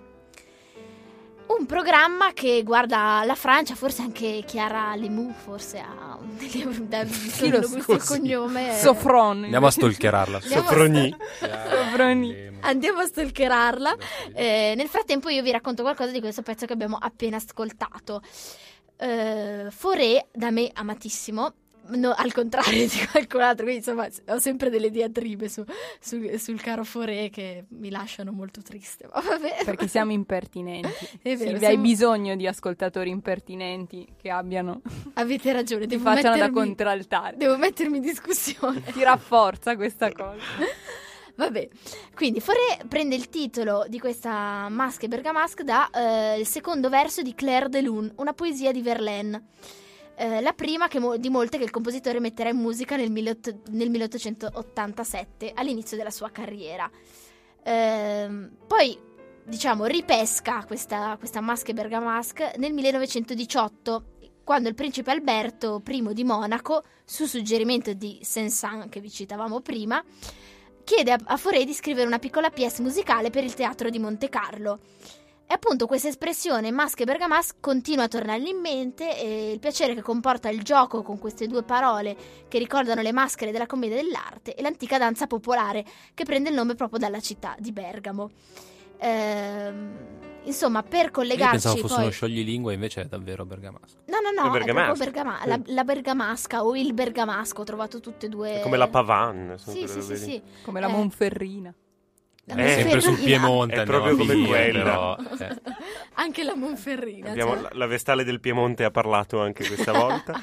Un 1.58 1.66
programma 1.66 2.34
che 2.34 2.64
guarda 2.64 3.24
la 3.26 3.36
Francia, 3.36 3.76
forse 3.76 4.02
anche 4.02 4.44
Chiara 4.46 4.96
Lemou, 4.96 5.34
forse 5.34 5.80
ha 5.80 6.18
un 6.20 6.38
Chi 6.40 7.50
lo 7.50 7.68
questo 7.68 8.16
cognome. 8.16 8.78
Sofron. 8.78 9.44
Andiamo 9.44 9.68
a 9.68 9.72
stalkerarla. 9.72 10.38
Andiamo 10.38 10.64
a 10.64 10.68
Sofroni. 10.68 11.16
Sovrani. 11.40 12.50
Andiamo 12.62 13.00
a 13.00 13.06
stalkerarla. 13.06 13.96
Eh, 14.34 14.74
nel 14.76 14.88
frattempo 14.88 15.30
io 15.30 15.42
vi 15.42 15.52
racconto 15.52 15.82
qualcosa 15.82 16.12
di 16.12 16.20
questo 16.20 16.42
pezzo 16.42 16.66
che 16.66 16.74
abbiamo 16.74 16.98
appena 17.00 17.38
ascoltato. 17.38 18.22
Eh, 18.98 19.68
Foré, 19.70 20.28
da 20.32 20.52
me 20.52 20.70
amatissimo, 20.74 21.54
no, 21.96 22.14
al 22.16 22.34
contrario 22.34 22.88
di 22.88 23.08
qualcun 23.12 23.42
altro, 23.42 23.66
quindi 23.66 23.84
insomma 23.86 24.08
ho 24.28 24.40
sempre 24.40 24.70
delle 24.70 24.90
diatribe 24.90 25.50
su- 25.50 25.64
su- 26.00 26.38
sul 26.38 26.62
caro 26.62 26.84
Foré 26.84 27.30
che 27.30 27.66
mi 27.70 27.90
lasciano 27.90 28.32
molto 28.32 28.62
triste. 28.62 29.08
Ma 29.14 29.22
vabbè. 29.22 29.64
Perché 29.66 29.88
siamo 29.88 30.12
impertinenti. 30.12 30.88
È 31.22 31.36
vero, 31.36 31.38
Silvia, 31.38 31.68
hai 31.68 31.74
siamo- 31.74 31.82
bisogno 31.82 32.36
di 32.36 32.48
ascoltatori 32.48 33.10
impertinenti 33.10 34.08
che 34.20 34.30
abbiano, 34.30 34.82
Avete 35.16 35.52
ragione, 35.52 35.82
ti 35.82 35.98
devo 35.98 36.04
facciano 36.04 36.36
da 36.38 36.48
mettermi, 36.48 36.56
contraltare. 36.56 37.38
devo 37.38 37.58
mettermi 37.58 37.98
in 37.98 38.04
discussione. 38.04 38.82
Ti 38.84 39.04
rafforza 39.04 39.76
questa 39.76 40.12
cosa. 40.12 40.40
Vabbè, 41.34 41.68
quindi 42.14 42.40
Foré 42.40 42.78
prende 42.88 43.16
il 43.16 43.30
titolo 43.30 43.86
di 43.88 44.00
questa 44.00 44.68
Masque 44.70 45.06
e 45.06 45.10
Bergamasque 45.10 45.64
da 45.64 45.90
eh, 45.90 46.40
il 46.40 46.46
secondo 46.46 46.90
verso 46.90 47.22
di 47.22 47.34
Claire 47.34 47.70
de 47.70 47.82
Lune, 47.82 48.12
una 48.18 48.34
poesia 48.34 48.72
di 48.72 48.82
Verlaine. 48.82 49.42
Eh, 50.16 50.42
la 50.42 50.54
prima 50.54 50.88
mo- 51.00 51.18
di 51.18 51.30
molte 51.30 51.58
che 51.58 51.64
il 51.64 51.72
compositore 51.72 52.20
metterà 52.20 52.50
in 52.50 52.58
musica 52.58 52.96
nel, 52.96 53.12
18- 53.12 53.72
nel 53.72 53.90
1887, 53.90 55.52
all'inizio 55.56 55.98
della 55.98 56.12
sua 56.12 56.30
carriera. 56.30 56.90
Ehm, 57.64 58.52
poi, 58.68 58.98
diciamo, 59.44 59.86
ripesca 59.86 60.64
questa, 60.66 61.16
questa 61.18 61.42
Masque 61.42 61.72
e 61.72 61.76
Bergamasque 61.76 62.54
nel 62.58 62.74
1918, 62.74 64.06
quando 64.44 64.70
il 64.70 64.76
principe 64.76 65.12
Alberto 65.12 65.82
I 65.88 66.14
di 66.14 66.24
Monaco, 66.24 66.84
su 67.04 67.26
suggerimento 67.26 67.94
di 67.94 68.20
Saint-Saëns 68.22 68.90
che 68.90 69.00
vi 69.00 69.10
citavamo 69.10 69.62
prima, 69.62 70.04
chiede 70.84 71.12
a, 71.12 71.20
a 71.24 71.38
Fauré 71.38 71.64
di 71.64 71.74
scrivere 71.74 72.08
una 72.08 72.20
piccola 72.20 72.50
pièce 72.50 72.82
musicale 72.82 73.30
per 73.30 73.44
il 73.44 73.54
teatro 73.54 73.90
di 73.90 74.00
Monte 74.00 74.30
Carlo. 74.30 74.80
E 75.52 75.56
appunto 75.56 75.86
questa 75.86 76.08
espressione 76.08 76.72
Masche 76.72 77.02
e 77.02 77.06
Bergamasque 77.06 77.58
continua 77.60 78.06
a 78.06 78.08
tornargli 78.08 78.48
in 78.48 78.62
mente 78.62 79.20
e 79.20 79.52
il 79.52 79.60
piacere 79.60 79.94
che 79.94 80.02
comporta 80.02 80.48
il 80.48 80.64
gioco 80.64 81.02
con 81.02 81.20
queste 81.20 81.46
due 81.46 81.62
parole 81.62 82.16
che 82.48 82.58
ricordano 82.58 83.02
le 83.02 83.12
maschere 83.12 83.52
della 83.52 83.66
commedia 83.66 83.98
dell'arte 83.98 84.56
e 84.56 84.62
l'antica 84.62 84.98
danza 84.98 85.28
popolare 85.28 85.84
che 86.14 86.24
prende 86.24 86.48
il 86.48 86.56
nome 86.56 86.76
proprio 86.76 87.00
dalla 87.00 87.20
città 87.20 87.54
di 87.60 87.74
Bergamo. 87.74 88.32
Ehm, 89.00 89.98
insomma, 90.44 90.84
per 90.84 91.08
Io 91.08 91.12
collegarci 91.12 91.52
pensavo 91.52 91.78
fosse 91.82 91.96
poi... 91.96 92.04
uno 92.04 92.12
scioglilingua, 92.14 92.72
invece 92.72 93.02
è 93.02 93.06
davvero 93.08 93.46
bergamasco. 93.46 94.04
No, 94.06 94.20
no, 94.22 94.30
no, 94.30 94.56
è 94.56 94.58
proprio 94.58 94.74
bergamasca. 94.74 95.04
bergama- 95.04 95.46
la, 95.48 95.60
la 95.66 95.84
bergamasca 95.84 96.64
o 96.64 96.78
il 96.78 96.94
bergamasco, 96.94 97.60
ho 97.60 97.66
trovato 97.66 98.00
tutte 98.00 98.28
e 98.28 98.30
due... 98.30 98.60
È 98.60 98.62
come 98.62 98.78
la 98.78 98.88
Pavan. 98.88 99.56
sono 99.58 99.76
Sì, 99.76 99.86
sì, 99.86 100.02
sì, 100.02 100.16
sì. 100.16 100.42
Come 100.64 100.80
la 100.80 100.88
Eh. 100.88 100.92
Monferrina. 100.92 101.76
La 102.56 102.64
Eh, 102.64 102.76
sempre 102.76 103.02
sul. 103.02 103.18
Piemonte 103.18 103.82
È 103.82 103.84
proprio 103.86 104.16
come 104.18 104.46
quella. 104.46 105.18
eh. 105.40 105.62
Anche 106.16 106.44
la 106.44 106.56
Monferrina. 106.56 107.30
Abbiamo 107.32 107.54
cioè. 107.54 107.62
la, 107.62 107.70
la 107.74 107.86
Vestale 107.88 108.24
del 108.24 108.40
Piemonte 108.40 108.84
ha 108.84 108.92
parlato 108.92 109.40
anche 109.42 109.66
questa 109.66 109.92
volta. 109.94 110.40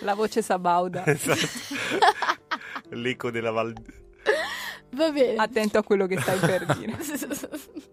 La 0.00 0.14
voce 0.14 0.42
Sabauda. 0.42 1.04
esatto. 1.06 1.46
L'eco 2.90 3.30
della 3.30 3.50
Val... 3.50 3.72
Va 4.90 5.10
bene. 5.10 5.36
Attento 5.36 5.78
a 5.78 5.82
quello 5.82 6.06
che 6.06 6.20
stai 6.20 6.38
per 6.38 6.66
dire. 6.76 6.96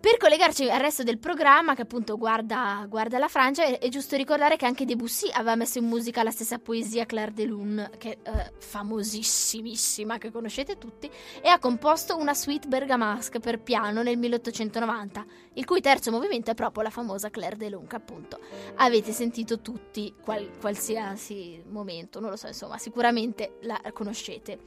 Per 0.00 0.16
collegarci 0.16 0.70
al 0.70 0.80
resto 0.80 1.02
del 1.02 1.18
programma, 1.18 1.74
che 1.74 1.82
appunto 1.82 2.16
guarda, 2.16 2.86
guarda 2.88 3.18
la 3.18 3.28
Francia, 3.28 3.64
è, 3.64 3.78
è 3.78 3.88
giusto 3.90 4.16
ricordare 4.16 4.56
che 4.56 4.64
anche 4.64 4.86
Debussy 4.86 5.30
aveva 5.30 5.56
messo 5.56 5.76
in 5.76 5.84
musica 5.84 6.22
la 6.22 6.30
stessa 6.30 6.58
poesia 6.58 7.04
Claire 7.04 7.34
de 7.34 7.44
Lune, 7.44 7.90
che 7.98 8.16
è 8.22 8.30
eh, 8.30 8.52
famosissimissima, 8.56 10.16
che 10.16 10.30
conoscete 10.30 10.78
tutti, 10.78 11.10
e 11.42 11.48
ha 11.50 11.58
composto 11.58 12.16
una 12.16 12.32
suite 12.32 12.66
bergamasque 12.66 13.40
per 13.40 13.60
piano 13.60 14.02
nel 14.02 14.16
1890, 14.16 15.26
il 15.52 15.66
cui 15.66 15.82
terzo 15.82 16.10
movimento 16.10 16.50
è 16.50 16.54
proprio 16.54 16.82
la 16.82 16.90
famosa 16.90 17.28
Claire 17.28 17.56
de 17.56 17.68
Lune, 17.68 17.86
che 17.86 17.96
appunto 17.96 18.38
avete 18.76 19.12
sentito 19.12 19.60
tutti 19.60 20.14
qual- 20.24 20.48
qualsiasi 20.58 21.62
momento, 21.68 22.20
non 22.20 22.30
lo 22.30 22.36
so, 22.36 22.46
insomma, 22.46 22.78
sicuramente 22.78 23.58
la 23.64 23.78
conoscete. 23.92 24.60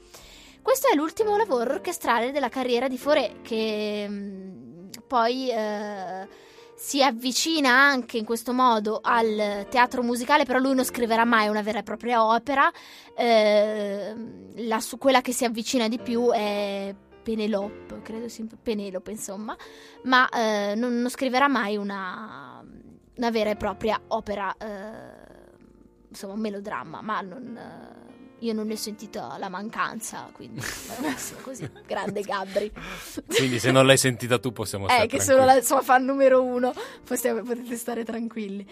Questo 0.61 0.89
è 0.89 0.95
l'ultimo 0.95 1.35
lavoro 1.37 1.73
orchestrale 1.73 2.31
della 2.31 2.49
carriera 2.49 2.87
di 2.87 2.99
Fauré, 2.99 3.41
che 3.41 4.05
mm, 4.07 4.73
poi 5.05 5.49
eh, 5.49 6.27
si 6.75 7.03
avvicina 7.03 7.71
anche 7.71 8.17
in 8.17 8.25
questo 8.25 8.53
modo 8.53 8.99
al 9.01 9.67
teatro 9.69 10.03
musicale, 10.03 10.45
però 10.45 10.59
lui 10.59 10.75
non 10.75 10.83
scriverà 10.83 11.23
mai 11.23 11.47
una 11.47 11.61
vera 11.61 11.79
e 11.79 11.83
propria 11.83 12.25
opera. 12.25 12.71
Eh, 13.15 14.13
la 14.55 14.79
su 14.79 14.97
quella 14.97 15.21
che 15.21 15.31
si 15.31 15.45
avvicina 15.45 15.87
di 15.87 15.99
più 15.99 16.29
è 16.31 16.93
Penelope, 17.23 18.01
credo 18.01 18.27
sia 18.27 18.45
Penelope, 18.61 19.11
insomma, 19.11 19.55
ma 20.03 20.27
eh, 20.29 20.75
non, 20.75 20.99
non 20.99 21.09
scriverà 21.09 21.47
mai 21.47 21.77
una, 21.77 22.61
una 23.15 23.29
vera 23.31 23.49
e 23.51 23.55
propria 23.55 23.99
opera, 24.07 24.53
eh, 24.57 25.47
insomma, 26.09 26.33
un 26.33 26.39
melodramma, 26.39 27.01
ma 27.01 27.21
non. 27.21 27.59
Eh, 28.43 28.47
io 28.47 28.53
non 28.53 28.67
ne 28.67 28.73
ho 28.73 28.77
sentito 28.77 29.19
la 29.37 29.49
mancanza, 29.49 30.29
quindi 30.33 30.61
così, 31.43 31.69
grande 31.85 32.21
Gabri. 32.21 32.71
Quindi 33.27 33.59
se 33.59 33.71
non 33.71 33.85
l'hai 33.85 33.97
sentita 33.97 34.39
tu 34.39 34.51
possiamo 34.51 34.85
stare 34.87 35.03
Eh, 35.03 35.07
che 35.07 35.17
tranquilli. 35.17 35.39
sono 35.41 35.53
la 35.55 35.61
sua 35.61 35.81
fan 35.81 36.03
numero 36.05 36.43
uno, 36.43 36.73
possiamo- 37.03 37.41
potete 37.41 37.75
stare 37.75 38.03
tranquilli. 38.03 38.65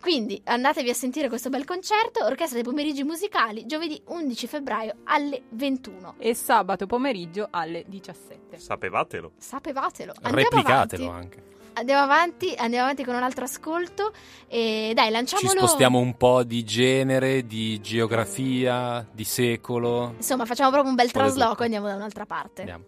Quindi 0.00 0.40
andatevi 0.44 0.90
a 0.90 0.94
sentire 0.94 1.28
questo 1.28 1.48
bel 1.48 1.64
concerto, 1.64 2.24
Orchestra 2.24 2.54
dei 2.54 2.62
pomeriggi 2.62 3.02
musicali, 3.02 3.66
giovedì 3.66 4.00
11 4.06 4.46
febbraio 4.46 4.94
alle 5.04 5.42
21. 5.48 6.14
E 6.18 6.34
sabato 6.34 6.86
pomeriggio 6.86 7.48
alle 7.50 7.82
17. 7.88 8.58
Sapevatelo. 8.58 9.32
Sapevatelo. 9.38 10.12
Andiamo 10.22 10.36
Replicatelo 10.36 11.08
avanti. 11.08 11.24
anche. 11.36 11.42
Andiamo 11.74 12.02
avanti, 12.02 12.54
andiamo 12.56 12.84
avanti 12.84 13.04
con 13.04 13.14
un 13.14 13.22
altro 13.22 13.44
ascolto 13.44 14.12
e 14.48 14.92
dai, 14.94 15.06
Ci 15.06 15.12
lanciamolo. 15.12 15.50
spostiamo 15.50 15.98
un 15.98 16.16
po' 16.16 16.42
di 16.42 16.64
genere, 16.64 17.46
di 17.46 17.80
geografia, 17.80 19.06
di 19.10 19.24
secolo. 19.24 20.14
Insomma, 20.16 20.44
facciamo 20.44 20.70
proprio 20.70 20.90
un 20.90 20.96
bel 20.96 21.10
trasloco 21.12 21.62
e 21.62 21.64
andiamo 21.66 21.86
da 21.86 21.94
un'altra 21.94 22.26
parte. 22.26 22.62
Andiamo. 22.62 22.84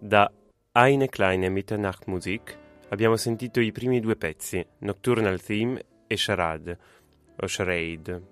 Da 0.00 0.30
Eine 0.70 1.08
kleine 1.08 1.48
Mitternachtmusik 1.48 2.56
abbiamo 2.90 3.16
sentito 3.16 3.58
i 3.58 3.72
primi 3.72 3.98
due 3.98 4.14
pezzi, 4.14 4.64
Nocturnal 4.78 5.42
Theme 5.42 5.82
e 6.06 6.14
Charade, 6.16 6.78
o 7.34 7.44
Charade, 7.48 8.22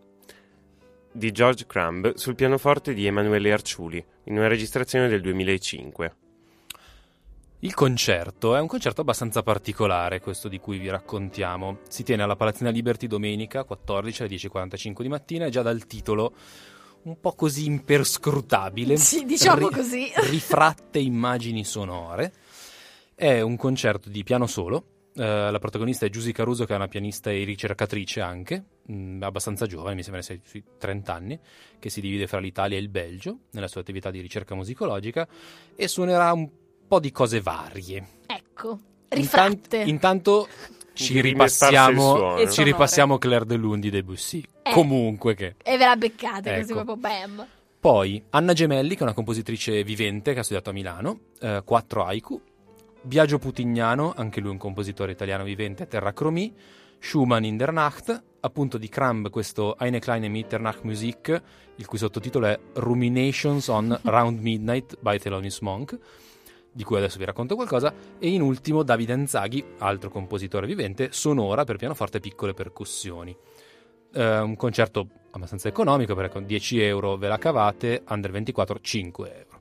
di 1.10 1.32
George 1.32 1.66
Crumb 1.66 2.14
sul 2.14 2.36
pianoforte 2.36 2.94
di 2.94 3.04
Emanuele 3.06 3.52
Arciuli, 3.52 4.02
in 4.24 4.36
una 4.36 4.46
registrazione 4.46 5.08
del 5.08 5.20
2005. 5.20 6.14
Il 7.60 7.74
concerto 7.74 8.54
è 8.54 8.60
un 8.60 8.68
concerto 8.68 9.00
abbastanza 9.00 9.42
particolare, 9.42 10.20
questo 10.20 10.46
di 10.46 10.60
cui 10.60 10.78
vi 10.78 10.88
raccontiamo. 10.88 11.78
Si 11.88 12.04
tiene 12.04 12.22
alla 12.22 12.36
Palazzina 12.36 12.70
Liberty 12.70 13.08
domenica 13.08 13.64
14 13.64 14.22
alle 14.22 14.30
10.45 14.30 15.02
di 15.02 15.08
mattina 15.08 15.46
e 15.46 15.50
già 15.50 15.62
dal 15.62 15.84
titolo 15.86 16.32
un 17.06 17.20
po' 17.20 17.34
così 17.34 17.66
imperscrutabile. 17.66 18.96
Sì, 18.96 19.24
diciamo 19.24 19.68
così. 19.68 20.10
Rifratte 20.28 20.98
immagini 20.98 21.64
sonore. 21.64 22.32
È 23.14 23.40
un 23.40 23.56
concerto 23.56 24.08
di 24.08 24.22
piano 24.24 24.46
solo. 24.46 25.10
eh, 25.14 25.50
la 25.50 25.58
protagonista 25.58 26.04
è 26.04 26.10
Giusy 26.10 26.32
Caruso, 26.32 26.64
che 26.66 26.72
è 26.72 26.76
una 26.76 26.88
pianista 26.88 27.30
e 27.30 27.44
ricercatrice 27.44 28.20
anche, 28.20 28.62
mh, 28.86 29.22
abbastanza 29.22 29.66
giovane, 29.66 29.94
mi 29.94 30.02
sembra 30.02 30.20
sia 30.20 30.38
sui 30.44 30.62
30 30.78 31.14
anni, 31.14 31.38
che 31.78 31.88
si 31.90 32.00
divide 32.00 32.26
fra 32.26 32.38
l'Italia 32.40 32.76
e 32.76 32.80
il 32.80 32.88
Belgio 32.88 33.38
nella 33.52 33.68
sua 33.68 33.80
attività 33.80 34.10
di 34.10 34.20
ricerca 34.20 34.54
musicologica 34.54 35.26
e 35.74 35.88
suonerà 35.88 36.32
un 36.32 36.48
po' 36.86 37.00
di 37.00 37.10
cose 37.12 37.40
varie. 37.40 38.06
Ecco, 38.26 38.78
Intan- 39.10 39.50
rifatte. 39.52 39.76
intanto 39.78 40.48
ci 40.96 41.20
ripassiamo. 41.20 42.36
E 42.36 42.50
ci 42.50 42.62
ripassiamo 42.62 43.18
Claire 43.18 43.44
de 43.44 43.56
Lune 43.56 43.80
di 43.80 43.90
Debussy. 43.90 44.42
Eh. 44.62 44.72
Comunque 44.72 45.34
che. 45.34 45.54
E 45.62 45.76
ve 45.76 45.84
la 45.84 45.96
beccate 45.96 46.58
così 46.58 46.72
Ecco. 46.72 46.84
proprio 46.84 46.96
bam. 46.96 47.46
Poi 47.78 48.22
Anna 48.30 48.52
Gemelli, 48.52 48.94
che 48.94 49.00
è 49.00 49.02
una 49.04 49.12
compositrice 49.12 49.84
vivente 49.84 50.32
che 50.32 50.40
ha 50.40 50.42
studiato 50.42 50.70
a 50.70 50.72
Milano, 50.72 51.18
eh, 51.40 51.62
quattro 51.64 52.04
haiku. 52.04 52.40
Biagio 53.02 53.38
Putignano, 53.38 54.12
anche 54.16 54.40
lui 54.40 54.50
un 54.50 54.58
compositore 54.58 55.12
italiano 55.12 55.44
vivente, 55.44 55.84
a 55.84 55.86
Terra 55.86 56.12
Chromi. 56.12 56.52
Schumann 56.98 57.44
in 57.44 57.56
der 57.56 57.72
Nacht, 57.72 58.22
appunto 58.40 58.78
di 58.78 58.88
Kramb 58.88 59.30
questo 59.30 59.76
Eine 59.78 60.00
kleine 60.00 60.28
Mitternachtmusik, 60.28 61.42
il 61.76 61.86
cui 61.86 61.98
sottotitolo 61.98 62.46
è 62.46 62.58
Ruminations 62.74 63.68
on 63.68 63.96
Round 64.02 64.40
Midnight 64.40 64.96
by 64.98 65.18
Thelonious 65.18 65.60
Monk, 65.60 65.96
di 66.76 66.84
cui 66.84 66.98
adesso 66.98 67.16
vi 67.16 67.24
racconto 67.24 67.54
qualcosa, 67.54 67.90
e 68.18 68.28
in 68.28 68.42
ultimo 68.42 68.82
Davide 68.82 69.14
Anzaghi, 69.14 69.64
altro 69.78 70.10
compositore 70.10 70.66
vivente, 70.66 71.08
sonora 71.10 71.64
per 71.64 71.76
pianoforte 71.76 72.18
e 72.18 72.20
piccole 72.20 72.52
percussioni. 72.52 73.34
Eh, 74.12 74.38
un 74.40 74.56
concerto 74.56 75.08
abbastanza 75.30 75.68
economico 75.68 76.14
perché 76.14 76.32
con 76.34 76.44
10 76.44 76.82
euro 76.82 77.16
ve 77.16 77.28
la 77.28 77.38
cavate, 77.38 78.02
under 78.08 78.30
24 78.30 78.78
5 78.78 79.34
euro. 79.34 79.60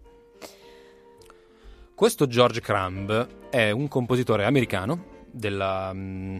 Questo 1.95 2.27
George 2.27 2.59
Crumb 2.59 3.27
è 3.49 3.71
un 3.71 3.87
compositore 3.87 4.43
americano 4.43 5.05
della... 5.31 5.91
mm, 5.93 6.37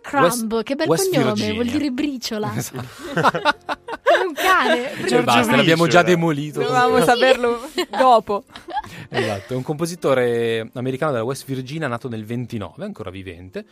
Crumb, 0.00 0.52
West- 0.52 0.62
che 0.62 0.74
bel 0.76 0.88
West 0.88 1.10
cognome, 1.12 1.32
Virginia. 1.32 1.54
vuol 1.54 1.66
dire 1.66 1.90
briciola. 1.90 2.54
Esatto. 2.54 2.86
È 4.08 4.24
un 4.26 4.32
cane. 4.32 5.06
Cioè, 5.06 5.22
basta, 5.22 5.54
l'abbiamo 5.54 5.86
già 5.86 6.02
demolito. 6.02 6.60
Dovevamo 6.60 7.00
saperlo 7.04 7.60
dopo. 7.90 8.44
Esatto, 9.10 9.52
è 9.54 9.56
un 9.56 9.62
compositore 9.62 10.70
americano 10.74 11.12
della 11.12 11.24
West 11.24 11.46
Virginia 11.46 11.88
nato 11.88 12.08
nel 12.08 12.24
29, 12.24 12.84
ancora 12.84 13.10
vivente, 13.10 13.64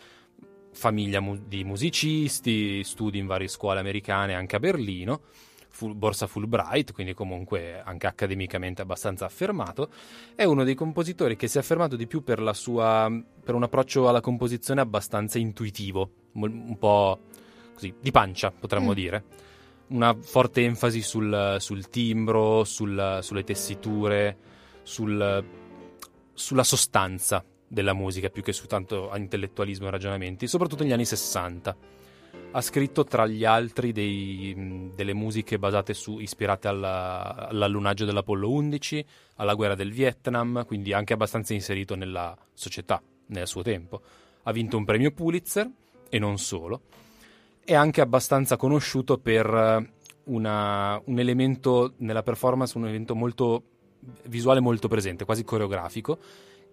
famiglia 0.72 1.20
mu- 1.20 1.42
di 1.46 1.62
musicisti, 1.64 2.82
studi 2.84 3.18
in 3.18 3.26
varie 3.26 3.48
scuole 3.48 3.78
americane, 3.80 4.34
anche 4.34 4.56
a 4.56 4.58
Berlino, 4.58 5.20
fu- 5.68 5.94
borsa 5.94 6.26
Fulbright, 6.26 6.92
quindi 6.92 7.12
comunque 7.12 7.80
anche 7.84 8.06
accademicamente 8.06 8.80
abbastanza 8.80 9.26
affermato. 9.26 9.90
È 10.34 10.44
uno 10.44 10.64
dei 10.64 10.74
compositori 10.74 11.36
che 11.36 11.48
si 11.48 11.58
è 11.58 11.60
affermato 11.60 11.96
di 11.96 12.06
più 12.06 12.22
per, 12.22 12.40
la 12.40 12.54
sua, 12.54 13.10
per 13.44 13.54
un 13.54 13.62
approccio 13.62 14.08
alla 14.08 14.20
composizione 14.22 14.80
abbastanza 14.80 15.38
intuitivo, 15.38 16.10
un 16.32 16.76
po' 16.78 17.18
così, 17.74 17.92
di 18.00 18.10
pancia 18.10 18.50
potremmo 18.50 18.92
Mm. 18.92 18.94
dire. 18.94 19.24
Una 19.88 20.16
forte 20.18 20.62
enfasi 20.64 21.00
sul, 21.02 21.56
sul 21.58 21.88
timbro, 21.90 22.64
sul- 22.64 23.18
sulle 23.20 23.44
tessiture, 23.44 24.36
sul- 24.86 25.44
sulla 26.32 26.62
sostanza 26.62 27.44
della 27.66 27.92
musica 27.92 28.28
più 28.30 28.42
che 28.42 28.52
su 28.52 28.66
tanto 28.66 29.10
intellettualismo 29.16 29.88
e 29.88 29.90
ragionamenti, 29.90 30.46
soprattutto 30.46 30.84
negli 30.84 30.92
anni 30.92 31.04
60. 31.04 31.76
Ha 32.52 32.60
scritto 32.60 33.02
tra 33.04 33.26
gli 33.26 33.44
altri 33.44 33.90
dei- 33.90 34.90
delle 34.94 35.12
musiche 35.12 35.58
basate 35.58 35.92
su, 35.92 36.18
ispirate 36.20 36.68
alla- 36.68 37.48
all'allunaggio 37.48 38.04
dell'Apollo 38.04 38.48
11, 38.50 39.04
alla 39.36 39.54
guerra 39.54 39.74
del 39.74 39.92
Vietnam, 39.92 40.64
quindi 40.64 40.92
anche 40.92 41.12
abbastanza 41.12 41.52
inserito 41.52 41.96
nella 41.96 42.36
società, 42.54 43.02
nel 43.26 43.48
suo 43.48 43.62
tempo. 43.62 44.00
Ha 44.44 44.52
vinto 44.52 44.76
un 44.76 44.84
premio 44.84 45.10
Pulitzer 45.10 45.68
e 46.08 46.18
non 46.20 46.38
solo. 46.38 46.82
È 47.64 47.74
anche 47.74 48.00
abbastanza 48.00 48.56
conosciuto 48.56 49.18
per 49.18 49.92
una- 50.24 51.00
un 51.04 51.18
elemento 51.18 51.94
nella 51.98 52.22
performance, 52.22 52.78
un 52.78 52.84
elemento 52.84 53.16
molto 53.16 53.62
visuale 54.24 54.60
molto 54.60 54.88
presente, 54.88 55.24
quasi 55.24 55.44
coreografico, 55.44 56.18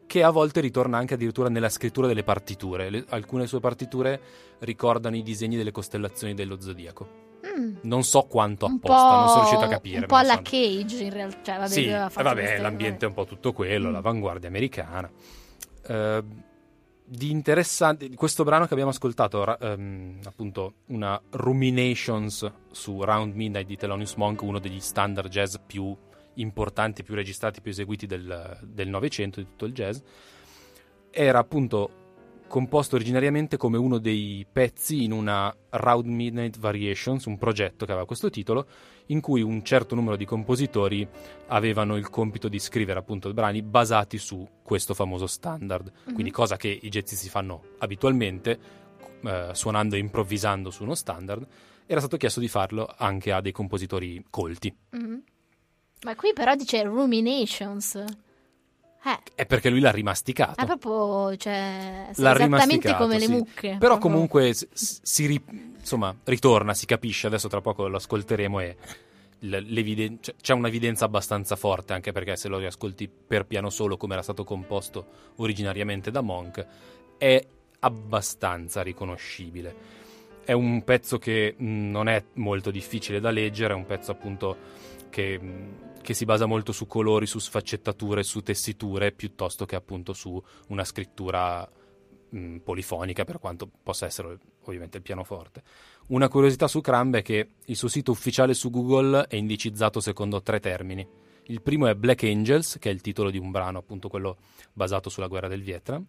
che 0.06 0.24
a 0.24 0.30
volte 0.30 0.60
ritorna 0.60 0.98
anche 0.98 1.14
addirittura 1.14 1.50
nella 1.50 1.70
scrittura 1.70 2.08
delle 2.08 2.24
partiture. 2.24 2.90
Le- 2.90 3.06
alcune 3.10 3.48
sue 3.48 3.60
partiture 3.60 4.20
ricordano 4.60 5.16
i 5.16 5.24
disegni 5.24 5.56
delle 5.56 5.72
costellazioni 5.72 6.34
dello 6.34 6.60
zodiaco. 6.60 7.22
Mm. 7.46 7.76
Non 7.82 8.04
so 8.04 8.24
quanto 8.24 8.66
Un 8.66 8.74
apposta, 8.76 9.10
po', 9.10 9.16
non 9.16 9.28
sono 9.28 9.40
riuscito 9.42 9.64
a 9.64 9.68
capire. 9.68 10.00
Un 10.00 10.06
po' 10.06 10.16
alla. 10.16 10.42
Cage 10.42 11.04
in 11.04 11.12
realtà. 11.12 11.42
Cioè, 11.44 11.56
vabbè, 11.58 11.70
sì, 11.70 11.86
eh, 11.88 12.24
vabbè, 12.24 12.60
l'ambiente 12.60 13.06
è 13.06 13.08
un 13.08 13.14
po' 13.14 13.26
tutto 13.26 13.54
quello, 13.54 13.90
Mm. 13.90 13.94
l'avanguardia 13.94 14.48
americana. 14.50 15.10
Eh, 15.88 16.24
di 17.06 17.32
interessante, 17.32 18.10
questo 18.16 18.44
brano 18.44 18.66
che 18.66 18.72
abbiamo 18.74 18.92
ascoltato, 18.92 19.58
ehm, 19.60 20.20
appunto, 20.26 20.74
una 20.88 21.20
Ruminations 21.32 22.50
su 22.72 23.02
Round 23.04 23.36
Midnight 23.36 23.68
di 23.68 23.76
Thelonious 23.78 24.16
Monk, 24.16 24.42
uno 24.42 24.60
degli 24.60 24.80
standard 24.80 25.30
jazz 25.30 25.56
più 25.66 25.96
importanti, 26.36 27.04
più 27.04 27.16
registrati, 27.16 27.62
più 27.62 27.72
eseguiti 27.72 28.06
del 28.06 28.88
Novecento, 28.88 29.40
di 29.40 29.48
tutto 29.48 29.66
il 29.66 29.74
jazz, 29.74 30.00
era 31.12 31.40
appunto 31.40 32.02
composto 32.54 32.96
originariamente 32.96 33.58
come 33.58 33.78
uno 33.78 33.98
dei 33.98 34.46
pezzi 34.52 35.04
in 35.04 35.12
una 35.12 35.52
Round 35.72 36.06
Midnight 36.06 36.60
Variations, 36.60 37.26
un 37.26 37.40
progetto 37.40 37.84
che 37.84 37.92
aveva 37.92 38.06
questo 38.06 38.30
titolo, 38.30 38.68
in 39.08 39.22
cui 39.22 39.42
un 39.42 39.64
certo 39.64 39.96
numero 39.96 40.16
di 40.16 40.26
compositori 40.26 41.08
avevano 41.48 41.96
il 41.96 42.10
compito 42.12 42.48
di 42.50 42.60
scrivere 42.60 43.00
appunto 43.00 43.34
brani 43.34 43.64
basati 43.64 44.20
su 44.20 44.48
questo 44.62 44.94
famoso 44.94 45.26
standard. 45.26 45.92
Mhm. 46.06 46.14
Quindi 46.14 46.32
cosa 46.32 46.56
che 46.56 46.68
i 46.80 46.90
jazzisti 46.90 47.28
fanno 47.28 47.64
abitualmente, 47.80 48.60
eh, 49.24 49.50
suonando 49.54 49.96
e 49.96 50.00
improvvisando 50.00 50.70
su 50.70 50.84
uno 50.84 50.94
standard, 50.94 51.48
era 51.88 52.00
stato 52.00 52.18
chiesto 52.18 52.40
di 52.40 52.48
farlo 52.48 52.94
anche 52.96 53.32
a 53.32 53.42
dei 53.42 53.52
compositori 53.52 54.24
colti. 54.30 54.72
Mhm. 54.92 55.24
Ma 56.04 56.16
qui 56.16 56.34
però 56.34 56.56
dice 56.56 56.84
ruminations. 56.84 57.96
Eh, 57.96 59.20
È 59.36 59.46
perché 59.46 59.70
lui 59.70 59.82
l'ha 59.82 59.92
rimasticato. 59.92 60.62
è 60.62 60.66
proprio, 60.66 61.36
cioè, 61.36 62.08
L'ha 62.16 62.34
esattamente 62.36 62.96
come 62.96 63.20
le 63.20 63.26
sì. 63.26 63.32
mucche. 63.32 63.62
Però 63.78 63.78
Proprio- 63.78 64.00
comunque 64.00 64.54
si 64.54 65.26
ri- 65.26 65.44
insomma, 65.78 66.16
ritorna, 66.24 66.74
si 66.74 66.86
capisce, 66.86 67.28
adesso 67.28 67.50
tra 67.50 67.60
poco 67.60 67.88
lo 67.90 67.98
ascolteremo 67.98 68.60
e 68.62 68.78
l'eviden- 69.40 70.20
c'è- 70.20 70.54
un'evidenza 70.54 71.04
abbastanza 71.04 71.58
forte, 71.58 71.92
anche 71.92 72.14
perché 72.14 72.38
se 72.38 72.48
lo 72.48 72.58
riascolti 72.60 73.10
per 73.10 73.46
piano 73.46 73.70
solo 73.70 73.98
come 73.98 74.14
era 74.14 74.24
stato 74.24 74.46
composto 74.46 75.06
originariamente 75.38 76.10
da 76.10 76.22
Monk, 76.22 76.66
è 77.18 77.46
abbastanza 77.80 78.82
riconoscibile. 78.82 79.76
È 80.46 80.54
un 80.54 80.82
pezzo 80.86 81.18
che 81.20 81.56
mh, 81.58 81.66
non 81.90 82.08
è 82.08 82.24
molto 82.36 82.72
difficile 82.72 83.20
da 83.20 83.32
leggere, 83.32 83.74
è 83.74 83.76
un 83.76 83.86
pezzo 83.86 84.12
appunto 84.12 84.56
che, 85.14 85.40
mh, 85.40 86.02
che 86.02 86.16
si 86.16 86.26
basa 86.26 86.48
molto 86.48 86.72
su 86.72 86.88
colori, 86.88 87.28
su 87.28 87.38
sfaccettature, 87.38 88.24
su 88.24 88.42
tessiture, 88.42 89.12
piuttosto 89.12 89.68
che 89.68 89.76
appunto 89.76 90.14
su 90.14 90.42
una 90.70 90.84
scrittura 90.84 91.70
mh, 92.30 92.58
polifonica, 92.58 93.24
per 93.24 93.38
quanto 93.38 93.70
possa 93.84 94.08
essere 94.08 94.40
ovviamente 94.64 94.98
il 94.98 95.04
pianoforte. 95.04 95.62
Una 96.08 96.28
curiosità 96.30 96.68
su 96.68 96.82
Crumb 96.82 97.18
è 97.18 97.22
che 97.22 97.50
il 97.64 97.76
suo 97.76 97.90
sito 97.90 98.10
ufficiale 98.10 98.56
su 98.56 98.72
Google 98.72 99.28
è 99.28 99.36
indicizzato 99.36 100.00
secondo 100.00 100.42
tre 100.42 100.60
termini. 100.60 101.08
Il 101.44 101.62
primo 101.62 101.86
è 101.86 101.94
Black 101.94 102.24
Angels, 102.24 102.78
che 102.80 102.90
è 102.90 102.94
il 102.94 103.02
titolo 103.02 103.30
di 103.30 103.38
un 103.38 103.52
brano, 103.52 103.78
appunto 103.78 104.10
quello 104.10 104.38
basato 104.74 105.12
sulla 105.12 105.28
guerra 105.28 105.48
del 105.48 105.62
Vietnam. 105.62 106.04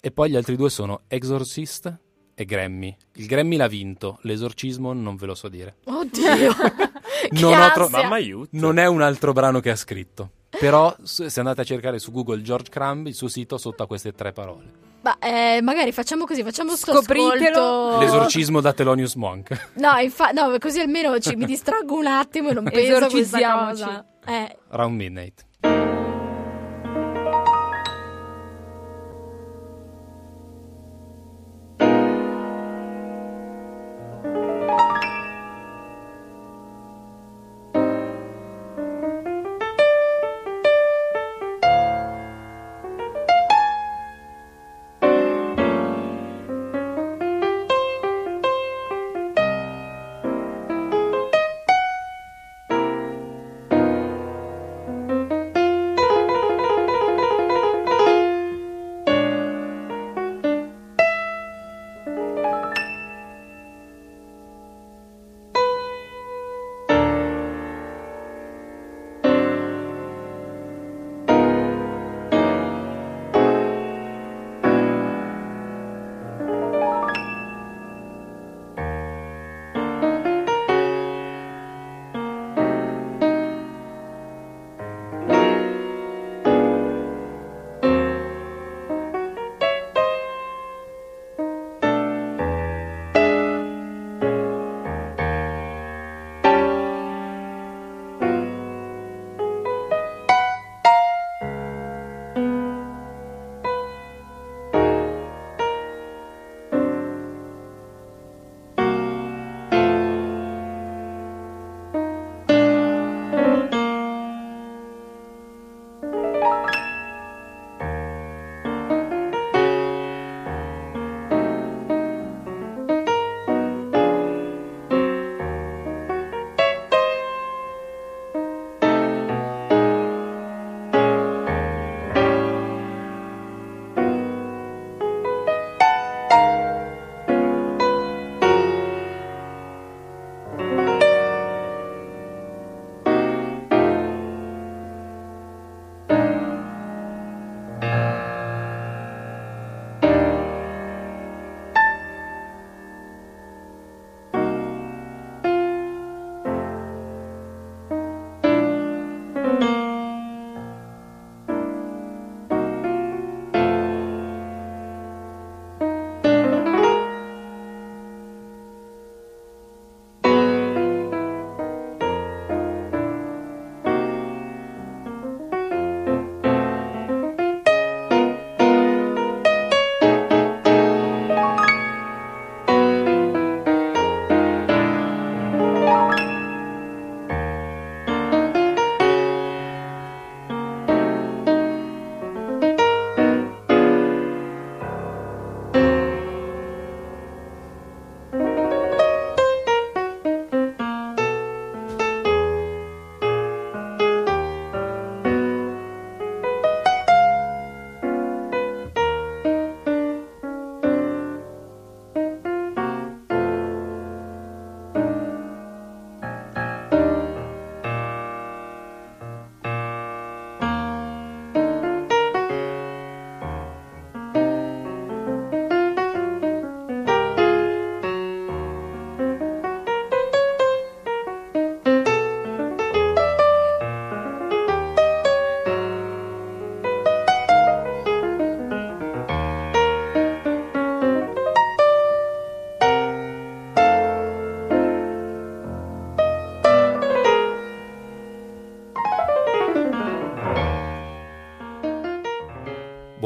E 0.00 0.10
poi 0.12 0.30
gli 0.30 0.36
altri 0.36 0.54
due 0.54 0.70
sono 0.70 1.02
Exorcist 1.08 1.98
e 2.34 2.44
Grammy. 2.44 2.96
Il 3.14 3.26
Grammy 3.26 3.56
l'ha 3.56 3.66
vinto, 3.66 4.18
l'esorcismo 4.22 4.92
non 4.92 5.16
ve 5.16 5.26
lo 5.26 5.34
so 5.34 5.48
dire. 5.48 5.78
Oddio. 5.84 6.90
Non 7.30 7.52
ho 7.60 7.70
tro-. 7.72 7.88
Mamma 7.88 8.14
aiuto. 8.16 8.48
Non 8.52 8.78
è 8.78 8.86
un 8.86 9.02
altro 9.02 9.32
brano 9.32 9.60
che 9.60 9.70
ha 9.70 9.76
scritto. 9.76 10.30
Però 10.58 10.94
se 11.02 11.30
andate 11.36 11.62
a 11.62 11.64
cercare 11.64 11.98
su 11.98 12.10
Google 12.12 12.42
George 12.42 12.70
Crumb, 12.70 13.06
il 13.06 13.14
suo 13.14 13.28
sito 13.28 13.56
sotto 13.58 13.82
a 13.82 13.86
queste 13.86 14.12
tre 14.12 14.32
parole. 14.32 14.90
Ma 15.02 15.18
eh, 15.18 15.60
magari 15.62 15.90
facciamo 15.90 16.26
così, 16.26 16.42
facciamo 16.44 16.76
sto 16.76 16.92
Scopritelo. 16.92 17.88
ascolto. 17.88 17.98
L'esorcismo 18.00 18.60
da 18.60 18.72
Thelonious 18.72 19.14
Monk. 19.16 19.70
No, 19.74 19.96
infa- 19.98 20.30
no, 20.30 20.54
così 20.60 20.78
almeno 20.80 21.18
ci- 21.18 21.34
mi 21.34 21.44
distraggo 21.46 21.96
un 21.96 22.06
attimo 22.06 22.50
e 22.50 22.52
non 22.54 22.64
penso 22.64 23.04
a 23.04 23.08
questa 23.08 23.66
cosa. 23.68 24.04
Eh, 24.24 24.56
Round 24.68 24.94
Midnight. 24.94 25.44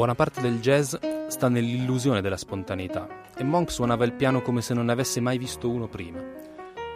Buona 0.07 0.23
parte 0.23 0.39
del 0.39 0.61
jazz 0.61 0.95
sta 1.27 1.49
nell'illusione 1.49 2.21
della 2.21 2.37
spontaneità 2.37 3.25
e 3.35 3.43
Monk 3.43 3.69
suonava 3.69 4.05
il 4.05 4.13
piano 4.13 4.41
come 4.41 4.61
se 4.61 4.73
non 4.73 4.85
ne 4.85 4.93
avesse 4.93 5.19
mai 5.19 5.37
visto 5.37 5.69
uno 5.69 5.89
prima. 5.89 6.23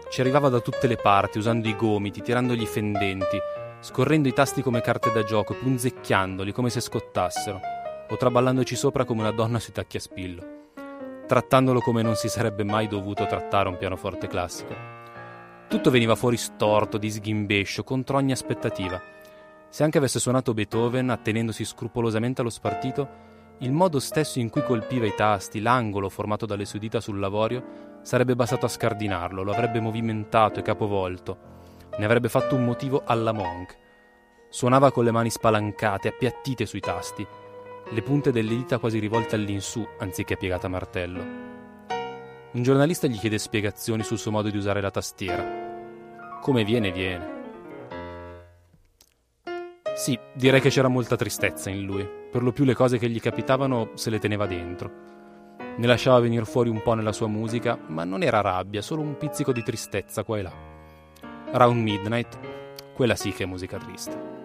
Ci 0.09 0.21
arrivava 0.21 0.47
da 0.47 0.61
tutte 0.61 0.87
le 0.87 0.95
parti, 0.95 1.37
usando 1.37 1.67
i 1.67 1.75
gomiti, 1.75 2.21
tirandogli 2.21 2.61
i 2.61 2.65
fendenti, 2.65 3.37
scorrendo 3.81 4.29
i 4.29 4.33
tasti 4.33 4.61
come 4.61 4.79
carte 4.79 5.11
da 5.11 5.23
gioco, 5.23 5.55
punzecchiandoli 5.55 6.53
come 6.53 6.69
se 6.69 6.79
scottassero, 6.79 7.59
o 8.07 8.15
traballandoci 8.15 8.77
sopra 8.77 9.03
come 9.03 9.19
una 9.19 9.31
donna 9.31 9.59
sui 9.59 9.73
tacchi 9.73 9.97
a 9.97 9.99
spillo, 9.99 10.43
trattandolo 11.27 11.81
come 11.81 12.01
non 12.01 12.15
si 12.15 12.29
sarebbe 12.29 12.63
mai 12.63 12.87
dovuto 12.87 13.27
trattare 13.27 13.67
un 13.67 13.75
pianoforte 13.75 14.27
classico. 14.27 14.73
Tutto 15.67 15.91
veniva 15.91 16.15
fuori 16.15 16.37
storto, 16.37 16.97
di 16.97 17.11
sghimbescio, 17.11 17.83
contro 17.83 18.15
ogni 18.15 18.31
aspettativa. 18.31 19.01
Se 19.71 19.83
anche 19.85 19.99
avesse 19.99 20.19
suonato 20.19 20.53
Beethoven, 20.53 21.09
attenendosi 21.09 21.63
scrupolosamente 21.63 22.41
allo 22.41 22.49
spartito, 22.49 23.29
il 23.59 23.71
modo 23.71 24.01
stesso 24.01 24.39
in 24.39 24.49
cui 24.49 24.63
colpiva 24.63 25.05
i 25.05 25.15
tasti, 25.15 25.61
l'angolo 25.61 26.09
formato 26.09 26.45
dalle 26.45 26.65
sue 26.65 26.77
dita 26.77 26.99
sul 26.99 27.19
lavorio, 27.19 27.99
sarebbe 28.01 28.35
bastato 28.35 28.65
a 28.65 28.69
scardinarlo, 28.69 29.43
lo 29.43 29.53
avrebbe 29.53 29.79
movimentato 29.79 30.59
e 30.59 30.61
capovolto, 30.61 31.37
ne 31.97 32.03
avrebbe 32.03 32.27
fatto 32.27 32.55
un 32.55 32.65
motivo 32.65 33.03
alla 33.05 33.31
Monk. 33.31 33.77
Suonava 34.49 34.91
con 34.91 35.05
le 35.05 35.11
mani 35.11 35.29
spalancate, 35.29 36.09
appiattite 36.09 36.65
sui 36.65 36.81
tasti, 36.81 37.25
le 37.89 38.01
punte 38.01 38.33
delle 38.33 38.49
dita 38.49 38.77
quasi 38.77 38.99
rivolte 38.99 39.35
all'insù 39.35 39.87
anziché 39.99 40.35
piegate 40.35 40.65
a 40.65 40.69
martello. 40.69 41.23
Un 42.51 42.61
giornalista 42.61 43.07
gli 43.07 43.17
chiede 43.17 43.37
spiegazioni 43.37 44.03
sul 44.03 44.17
suo 44.17 44.31
modo 44.31 44.49
di 44.49 44.57
usare 44.57 44.81
la 44.81 44.91
tastiera. 44.91 46.39
Come 46.41 46.65
viene, 46.65 46.91
viene. 46.91 47.40
Sì, 50.01 50.17
direi 50.33 50.59
che 50.61 50.71
c'era 50.71 50.87
molta 50.87 51.15
tristezza 51.15 51.69
in 51.69 51.85
lui. 51.85 52.09
Per 52.31 52.41
lo 52.41 52.51
più 52.51 52.65
le 52.65 52.73
cose 52.73 52.97
che 52.97 53.07
gli 53.07 53.19
capitavano 53.19 53.91
se 53.93 54.09
le 54.09 54.17
teneva 54.17 54.47
dentro. 54.47 54.91
Ne 55.77 55.85
lasciava 55.85 56.19
venire 56.19 56.43
fuori 56.43 56.69
un 56.69 56.81
po' 56.81 56.95
nella 56.95 57.11
sua 57.11 57.27
musica, 57.27 57.77
ma 57.85 58.03
non 58.03 58.23
era 58.23 58.41
rabbia, 58.41 58.81
solo 58.81 59.03
un 59.03 59.15
pizzico 59.15 59.51
di 59.51 59.61
tristezza 59.61 60.23
qua 60.23 60.39
e 60.39 60.41
là. 60.41 60.53
Round 61.51 61.79
Midnight, 61.79 62.39
quella 62.95 63.15
sì 63.15 63.31
che 63.31 63.43
è 63.43 63.45
musica 63.45 63.77
triste. 63.77 64.40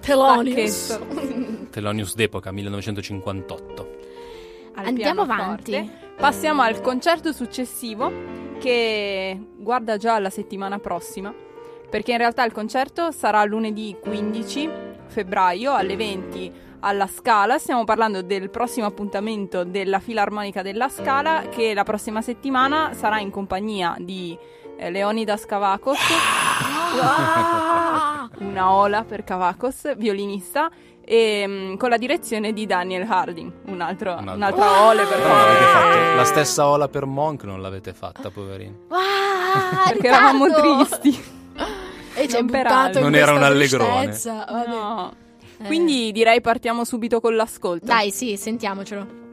Thelonious. 0.00 0.98
pacchetto 0.98 1.66
Thelonious 1.68 2.14
d'epoca, 2.14 2.50
1958. 2.50 3.96
al 4.76 4.86
Andiamo 4.86 5.20
avanti. 5.20 5.90
passiamo 6.16 6.62
al 6.62 6.80
concerto 6.80 7.32
successivo 7.32 8.10
che 8.58 9.38
guarda 9.54 9.98
già 9.98 10.14
alla 10.14 10.30
settimana 10.30 10.78
prossima, 10.78 11.30
perché 11.90 12.12
in 12.12 12.16
realtà 12.16 12.42
il 12.42 12.52
concerto 12.52 13.10
sarà 13.10 13.44
lunedì 13.44 13.94
15 14.00 14.70
febbraio 15.04 15.74
alle 15.74 15.94
20 15.94 16.52
alla 16.80 17.06
Scala. 17.06 17.58
Stiamo 17.58 17.84
parlando 17.84 18.22
del 18.22 18.48
prossimo 18.48 18.86
appuntamento 18.86 19.62
della 19.62 19.98
Filarmonica 19.98 20.62
della 20.62 20.88
Scala 20.88 21.48
che 21.50 21.74
la 21.74 21.84
prossima 21.84 22.22
settimana 22.22 22.94
sarà 22.94 23.20
in 23.20 23.28
compagnia 23.28 23.94
di 23.98 24.38
eh, 24.78 24.90
Leonidas 24.90 25.44
Cavacos, 25.46 25.98
Ah! 27.00 28.28
una 28.38 28.70
ola 28.72 29.04
per 29.04 29.24
Cavacos, 29.24 29.96
violinista, 29.96 30.70
e 31.04 31.44
mm, 31.46 31.76
con 31.76 31.88
la 31.90 31.96
direzione 31.96 32.52
di 32.52 32.66
Daniel 32.66 33.06
Harding, 33.08 33.52
un 33.66 33.80
altro, 33.80 34.12
Un 34.12 34.18
altro- 34.18 34.34
un'altra 34.34 34.82
ole 34.82 35.04
per 35.04 35.18
Non 35.18 35.28
l'avete 35.28 35.64
Cavacos. 35.64 36.16
la 36.16 36.24
stessa 36.24 36.66
ola 36.66 36.88
per 36.88 37.04
Monk 37.06 37.44
non 37.44 37.60
l'avete 37.62 37.92
fatta, 37.92 38.30
poverini. 38.30 38.76
Wow, 38.88 38.98
Perché 39.92 40.06
eravamo 40.08 40.46
ritardo! 40.46 40.84
tristi. 40.84 41.34
E 42.18 42.28
ci 42.28 42.36
per 42.36 42.44
buttato 42.44 43.00
Non 43.00 43.14
era 43.14 43.32
un 43.34 43.42
allegrone. 43.42 44.04
tristezza. 44.06 44.44
No. 44.66 45.12
Eh. 45.58 45.64
Quindi 45.66 46.12
direi 46.12 46.40
partiamo 46.40 46.84
subito 46.84 47.20
con 47.20 47.36
l'ascolto. 47.36 47.84
Dai, 47.86 48.10
sì, 48.10 48.36
sentiamocelo. 48.36 49.24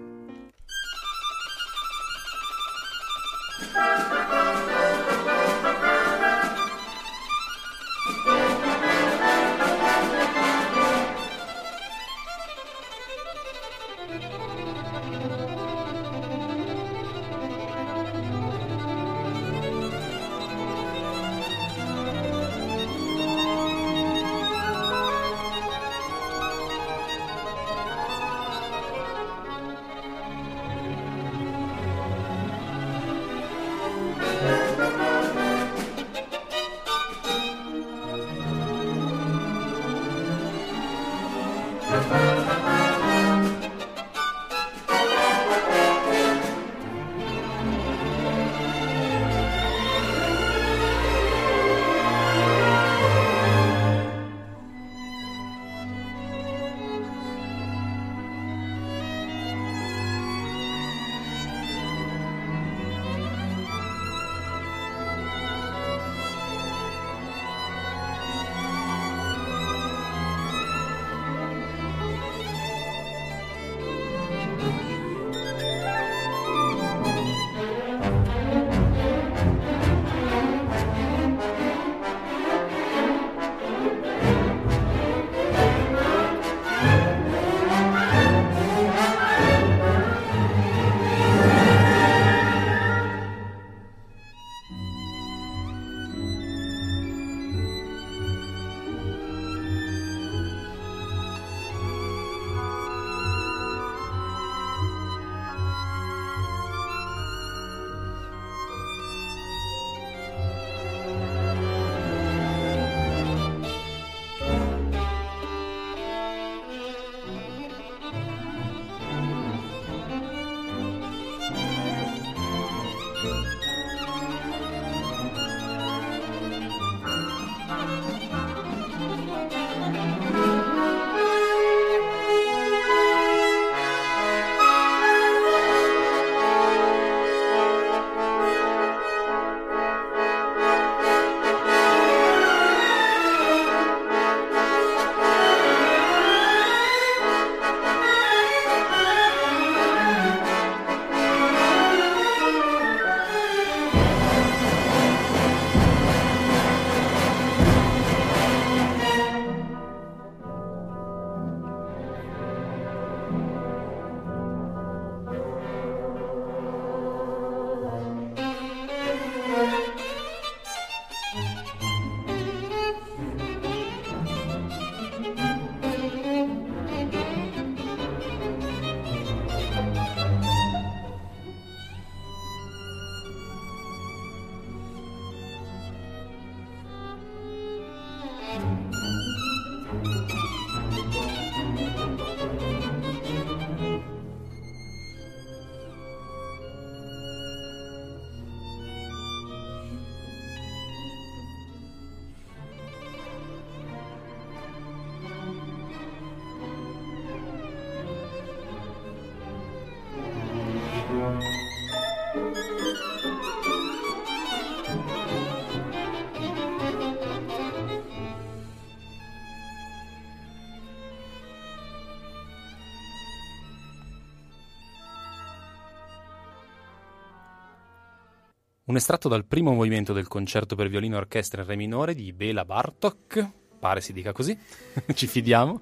Un 228.93 228.99
estratto 228.99 229.27
dal 229.27 229.43
primo 229.45 229.73
movimento 229.73 230.13
del 230.13 230.27
concerto 230.27 230.75
per 230.75 230.87
violino 230.87 231.15
e 231.15 231.17
orchestra 231.17 231.61
in 231.63 231.67
re 231.67 231.75
minore 231.75 232.13
di 232.13 232.31
Bela 232.31 232.63
Bartok, 232.63 233.49
pare 233.79 234.01
si 234.01 234.13
dica 234.13 234.31
così, 234.33 234.55
ci 235.15 235.25
fidiamo. 235.25 235.81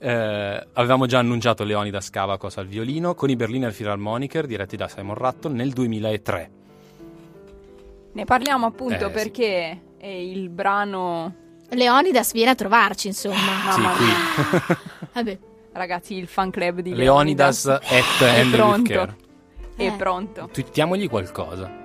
Eh, 0.00 0.66
avevamo 0.72 1.06
già 1.06 1.20
annunciato 1.20 1.62
Leonidas 1.62 2.10
Cavacos 2.10 2.56
al 2.56 2.66
violino 2.66 3.14
con 3.14 3.30
i 3.30 3.36
Berliner 3.36 3.72
Philharmoniker 3.72 4.46
diretti 4.46 4.74
da 4.76 4.88
Simon 4.88 5.14
Rattle 5.14 5.52
nel 5.52 5.70
2003. 5.70 6.50
Ne 8.14 8.24
parliamo 8.24 8.66
appunto 8.66 8.94
Eh, 9.04 9.06
sì. 9.06 9.12
perché 9.12 9.80
è 9.96 10.06
il 10.08 10.48
brano, 10.50 11.34
Leonidas 11.68 12.32
viene 12.32 12.50
a 12.50 12.54
trovarci, 12.56 13.06
insomma. 13.06 13.36
Sì, 13.36 13.80
Mamma 13.80 13.92
qui. 13.92 14.76
Vabbè. 15.14 15.38
ragazzi, 15.74 16.14
il 16.16 16.26
fan 16.26 16.50
club 16.50 16.80
di 16.80 16.96
Leonidas 16.96 17.64
Leonidas. 17.66 17.92
at 17.92 18.22
è 18.24 18.44
pronto. 18.50 19.16
È 19.76 19.86
Eh. 19.86 19.92
pronto. 19.92 20.48
Twittiamogli 20.52 21.08
qualcosa. 21.08 21.82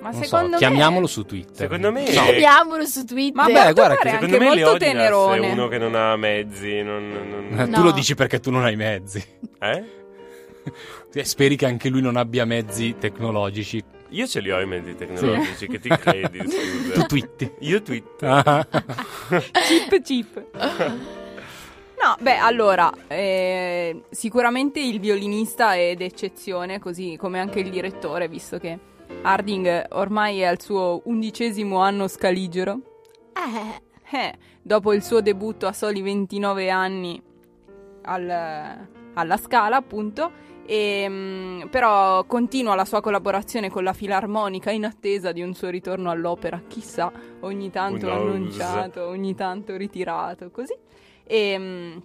Ma 0.00 0.10
Non 0.10 0.22
secondo 0.22 0.44
so, 0.46 0.50
me 0.52 0.56
chiamiamolo 0.58 1.06
su 1.06 1.24
Twitter. 1.24 1.54
Secondo 1.56 1.92
me- 1.92 2.04
No. 2.04 2.08
Chiamiamolo 2.10 2.84
su 2.86 3.04
Twitter. 3.04 3.34
Ma 3.34 3.46
Beh, 3.46 3.72
guarda 3.72 3.96
che 3.96 4.10
Secondo 4.10 4.38
me 4.38 4.44
molto 4.46 4.76
tenerone. 4.78 5.48
è 5.48 5.52
uno 5.52 5.68
che 5.68 5.78
non 5.78 5.94
ha 5.94 6.16
mezzi, 6.16 6.82
non... 6.82 7.08
non- 7.10 7.58
Eh, 7.60 7.66
No. 7.66 7.76
Tu 7.76 7.82
lo 7.82 7.90
dici 7.92 8.14
perché 8.14 8.40
tu 8.40 8.50
non 8.50 8.64
hai 8.64 8.76
mezzi. 8.76 9.22
Eh? 9.60 9.84
Eh, 11.12 11.24
Speri 11.24 11.56
che 11.56 11.66
anche 11.66 11.88
lui 11.88 12.00
non 12.00 12.16
abbia 12.16 12.44
mezzi 12.44 12.96
tecnologici. 12.98 13.82
Io 14.12 14.26
ce 14.26 14.40
li 14.40 14.50
ho 14.50 14.58
i 14.60 14.66
mezzi 14.66 14.94
tecnologici, 14.96 15.66
che 15.68 15.78
ti 15.78 15.88
credi, 15.96 16.38
Tu 16.38 16.50
scusa. 16.50 17.06
twitti. 17.06 17.52
Io 17.60 17.80
tweet. 17.82 18.22
Ah. 18.22 18.66
Chip 19.28 20.00
chip. 20.02 20.44
No, 22.02 22.16
beh, 22.18 22.36
allora, 22.38 22.90
eh, 23.08 24.04
sicuramente 24.08 24.80
il 24.80 24.98
violinista 25.00 25.74
è 25.74 25.94
d'eccezione, 25.94 26.78
così 26.78 27.18
come 27.20 27.38
anche 27.40 27.60
il 27.60 27.68
direttore, 27.68 28.26
visto 28.26 28.56
che 28.58 28.78
Harding 29.22 29.86
ormai 29.90 30.38
è 30.40 30.44
al 30.44 30.60
suo 30.60 31.00
undicesimo 31.04 31.78
anno 31.78 32.08
scaligero. 32.08 32.80
Eh, 33.34 33.88
Eh, 34.12 34.34
dopo 34.60 34.92
il 34.92 35.04
suo 35.04 35.20
debutto 35.20 35.68
a 35.68 35.72
soli 35.72 36.02
29 36.02 36.68
anni 36.68 37.22
al- 38.02 38.88
alla 39.14 39.36
Scala, 39.36 39.76
appunto. 39.76 40.48
E, 40.66 41.06
mm, 41.08 41.62
però 41.68 42.24
continua 42.24 42.74
la 42.74 42.84
sua 42.84 43.00
collaborazione 43.00 43.70
con 43.70 43.84
la 43.84 43.92
Filarmonica 43.92 44.70
in 44.72 44.84
attesa 44.84 45.30
di 45.32 45.42
un 45.42 45.54
suo 45.54 45.68
ritorno 45.68 46.10
all'opera, 46.10 46.60
chissà, 46.66 47.12
ogni 47.40 47.70
tanto 47.70 48.06
annunciato, 48.12 49.06
ogni 49.06 49.34
tanto 49.36 49.76
ritirato, 49.76 50.50
così. 50.50 50.74
E, 51.24 51.56
mm, 51.58 51.96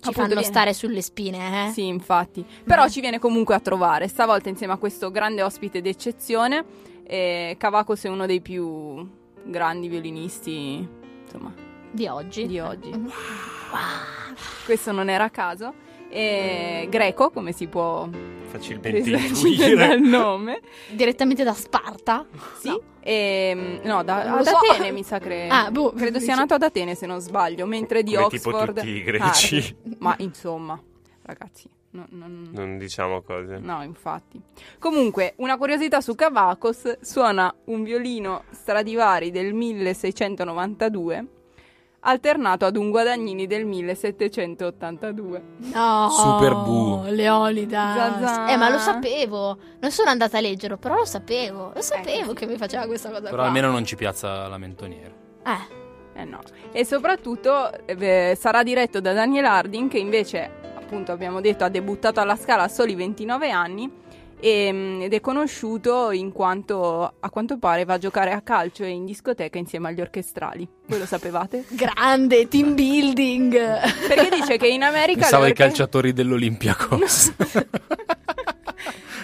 ci 0.00 0.08
appunto 0.10 0.20
fanno 0.20 0.26
viene- 0.34 0.42
stare 0.46 0.72
sulle 0.74 1.02
spine, 1.02 1.66
eh. 1.68 1.70
Sì, 1.72 1.86
infatti. 1.86 2.44
Però 2.64 2.88
ci 2.88 3.00
viene 3.00 3.18
comunque 3.18 3.54
a 3.54 3.60
trovare, 3.60 4.08
stavolta 4.08 4.48
insieme 4.48 4.72
a 4.72 4.76
questo 4.76 5.10
grande 5.10 5.42
ospite 5.42 5.80
d'eccezione. 5.80 6.64
Eh, 7.04 7.56
Cavacos 7.58 8.04
è 8.04 8.08
uno 8.08 8.26
dei 8.26 8.40
più 8.40 9.08
grandi 9.44 9.88
violinisti, 9.88 10.86
insomma, 11.24 11.52
Di 11.90 12.06
oggi. 12.06 12.46
di 12.46 12.58
oggi. 12.60 12.90
Mhm. 12.90 13.10
Questo 14.64 14.92
non 14.92 15.08
era 15.08 15.24
a 15.24 15.30
caso. 15.30 15.74
E 16.10 16.86
greco, 16.90 17.30
come 17.30 17.52
si 17.52 17.66
può 17.66 18.08
Facilmente 18.48 18.90
presagire 19.02 19.74
dal 19.74 19.96
intuire. 19.98 20.08
nome. 20.18 20.60
Direttamente 20.90 21.44
da 21.44 21.52
Sparta? 21.52 22.26
Sì. 22.58 22.68
No. 22.68 22.80
E, 23.00 23.80
no, 23.84 24.02
da, 24.02 24.34
ad 24.36 24.44
so. 24.46 24.56
Atene 24.56 24.90
mi 24.90 25.02
sa 25.02 25.18
che... 25.18 25.46
Ah, 25.50 25.70
boh, 25.70 25.92
credo 25.92 26.18
sia 26.18 26.34
nato 26.34 26.54
ad 26.54 26.62
Atene 26.62 26.94
se 26.94 27.06
non 27.06 27.20
sbaglio, 27.20 27.66
mentre 27.66 28.02
di 28.02 28.14
Come 28.14 28.28
tipo 28.28 28.48
Oxford... 28.50 28.76
tutti 28.76 28.88
i 28.88 29.02
greci. 29.02 29.76
Ah, 29.84 29.90
ma 30.00 30.14
insomma, 30.18 30.82
ragazzi, 31.22 31.68
no- 31.90 32.06
non- 32.10 32.48
Non 32.52 32.78
diciamo 32.78 33.22
cose. 33.22 33.58
No, 33.58 33.82
infatti. 33.82 34.40
Comunque, 34.78 35.34
una 35.36 35.56
curiosità 35.56 36.00
su 36.00 36.14
Cavacos, 36.14 37.00
suona 37.00 37.54
un 37.66 37.82
violino 37.82 38.44
Stradivari 38.50 39.30
del 39.30 39.52
1692 39.54 41.26
alternato 42.00 42.64
ad 42.64 42.76
un 42.76 42.90
Guadagnini 42.90 43.46
del 43.46 43.64
1782. 43.66 45.42
No. 45.74 46.08
Super 46.10 46.54
bu. 46.54 47.02
Leonidas. 47.08 48.20
Zazà. 48.20 48.48
Eh, 48.48 48.56
ma 48.56 48.68
lo 48.68 48.78
sapevo. 48.78 49.56
Non 49.80 49.90
sono 49.90 50.10
andata 50.10 50.38
a 50.38 50.40
leggerlo, 50.40 50.76
però 50.76 50.96
lo 50.96 51.04
sapevo. 51.04 51.72
Lo 51.74 51.82
sapevo 51.82 52.30
sì. 52.30 52.34
che 52.34 52.46
mi 52.46 52.56
faceva 52.56 52.86
questa 52.86 53.08
cosa 53.08 53.22
Però 53.22 53.36
qua. 53.36 53.46
almeno 53.46 53.70
non 53.70 53.84
ci 53.84 53.96
piazza 53.96 54.46
la 54.48 54.58
mentoniera. 54.58 55.12
Eh. 55.44 56.20
Eh 56.20 56.24
no. 56.24 56.40
E 56.72 56.84
soprattutto 56.84 57.70
eh, 57.86 58.36
sarà 58.38 58.62
diretto 58.62 59.00
da 59.00 59.12
Daniel 59.12 59.44
Harding, 59.44 59.88
che 59.88 59.98
invece, 59.98 60.50
appunto, 60.76 61.12
abbiamo 61.12 61.40
detto, 61.40 61.64
ha 61.64 61.68
debuttato 61.68 62.20
alla 62.20 62.34
Scala 62.36 62.64
a 62.64 62.68
soli 62.68 62.94
29 62.96 63.50
anni. 63.50 63.90
E, 64.40 64.72
mm, 64.72 65.02
ed 65.02 65.14
è 65.14 65.20
conosciuto 65.20 66.10
in 66.10 66.32
quanto 66.32 67.14
a 67.18 67.30
quanto 67.30 67.58
pare 67.58 67.84
va 67.84 67.94
a 67.94 67.98
giocare 67.98 68.32
a 68.32 68.40
calcio 68.40 68.84
e 68.84 68.88
in 68.88 69.04
discoteca 69.04 69.58
insieme 69.58 69.88
agli 69.88 70.00
orchestrali. 70.00 70.68
Voi 70.86 70.98
lo 70.98 71.06
sapevate? 71.06 71.64
Grande 71.70 72.48
team 72.48 72.74
building. 72.74 73.52
Perché 74.06 74.28
dice 74.36 74.56
che 74.56 74.68
in 74.68 74.82
America 74.82 75.20
Pensavo 75.20 75.44
ai 75.44 75.50
orche- 75.50 75.62
calciatori 75.64 76.12
dell'Olympiacos. 76.12 77.32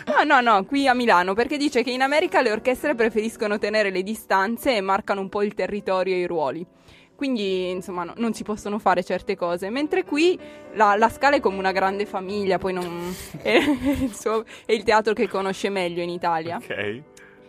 No, 0.06 0.22
no, 0.22 0.40
no, 0.40 0.64
qui 0.64 0.86
a 0.86 0.94
Milano, 0.94 1.34
perché 1.34 1.56
dice 1.56 1.82
che 1.82 1.90
in 1.90 2.02
America 2.02 2.40
le 2.42 2.52
orchestre 2.52 2.94
preferiscono 2.94 3.58
tenere 3.58 3.90
le 3.90 4.02
distanze 4.02 4.76
e 4.76 4.80
marcano 4.80 5.20
un 5.20 5.28
po' 5.28 5.42
il 5.42 5.54
territorio 5.54 6.14
e 6.14 6.18
i 6.18 6.26
ruoli. 6.26 6.64
Quindi, 7.24 7.70
insomma, 7.70 8.04
no- 8.04 8.12
non 8.18 8.34
si 8.34 8.42
possono 8.42 8.78
fare 8.78 9.02
certe 9.02 9.34
cose. 9.34 9.70
Mentre 9.70 10.04
qui 10.04 10.38
la, 10.74 10.94
la 10.94 11.08
Scala 11.08 11.36
è 11.36 11.40
come 11.40 11.56
una 11.56 11.72
grande 11.72 12.04
famiglia, 12.04 12.58
poi 12.58 12.74
non... 12.74 13.14
è, 13.40 13.50
il 14.02 14.14
suo- 14.14 14.44
è 14.66 14.72
il 14.72 14.82
teatro 14.82 15.14
che 15.14 15.26
conosce 15.26 15.70
meglio 15.70 16.02
in 16.02 16.10
Italia. 16.10 16.56
Ok. 16.56 17.02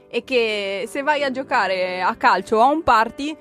E 0.08 0.24
che 0.24 0.86
se 0.88 1.02
vai 1.02 1.24
a 1.24 1.32
giocare 1.32 2.02
a 2.02 2.16
calcio 2.16 2.56
o 2.56 2.62
a 2.62 2.68
un 2.70 2.84
party, 2.84 3.36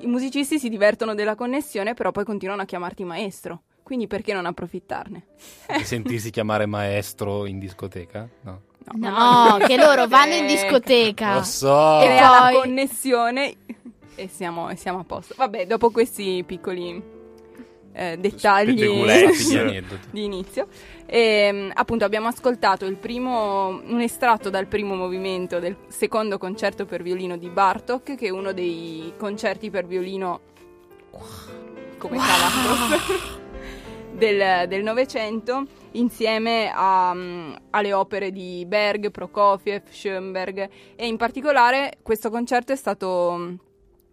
i 0.00 0.06
musicisti 0.06 0.60
si 0.60 0.68
divertono 0.68 1.14
della 1.16 1.34
connessione, 1.34 1.92
però 1.94 2.12
poi 2.12 2.22
continuano 2.24 2.62
a 2.62 2.64
chiamarti 2.64 3.02
maestro. 3.02 3.62
Quindi 3.82 4.06
perché 4.06 4.32
non 4.34 4.46
approfittarne? 4.46 5.24
E 5.66 5.82
sentirsi 5.82 6.30
chiamare 6.30 6.66
maestro 6.66 7.46
in 7.46 7.58
discoteca? 7.58 8.28
No. 8.42 8.60
No, 8.90 9.58
che 9.66 9.76
loro 9.76 10.06
vanno 10.06 10.32
in 10.34 10.44
Ecco. 10.44 10.52
discoteca. 10.52 11.34
Lo 11.34 11.42
so. 11.42 12.00
E 12.00 12.04
crea 12.04 12.30
la 12.30 12.48
poi- 12.50 12.60
connessione 12.60 13.54
e 14.18 14.28
siamo, 14.28 14.68
e 14.68 14.76
siamo 14.76 14.98
a 14.98 15.04
posto. 15.04 15.34
Vabbè, 15.36 15.66
dopo 15.66 15.90
questi 15.90 16.42
piccoli 16.44 17.16
eh, 17.92 18.16
dettagli. 18.18 18.84
Di 20.10 20.24
inizio, 20.24 20.68
ehm, 21.06 21.72
appunto 21.74 22.04
abbiamo 22.04 22.28
ascoltato 22.28 22.86
il 22.86 22.96
primo, 22.96 23.68
un 23.68 24.00
estratto 24.00 24.50
dal 24.50 24.66
primo 24.66 24.94
movimento 24.94 25.58
del 25.58 25.76
secondo 25.88 26.38
concerto 26.38 26.84
per 26.84 27.02
violino 27.02 27.36
di 27.36 27.48
Bartok, 27.48 28.14
che 28.14 28.26
è 28.26 28.30
uno 28.30 28.52
dei 28.52 29.12
concerti 29.16 29.70
per 29.70 29.86
violino 29.86 30.40
come 31.98 32.18
Cavacos 32.18 33.38
del 34.12 34.68
del 34.68 34.82
Novecento 34.82 35.64
insieme 35.92 36.70
a, 36.72 37.12
mm, 37.14 37.52
alle 37.70 37.92
opere 37.92 38.30
di 38.30 38.64
Berg, 38.66 39.10
Prokofiev, 39.10 39.82
Schoenberg 39.88 40.68
e 40.94 41.06
in 41.06 41.16
particolare 41.16 41.98
questo 42.02 42.30
concerto 42.30 42.72
è 42.72 42.76
stato 42.76 43.66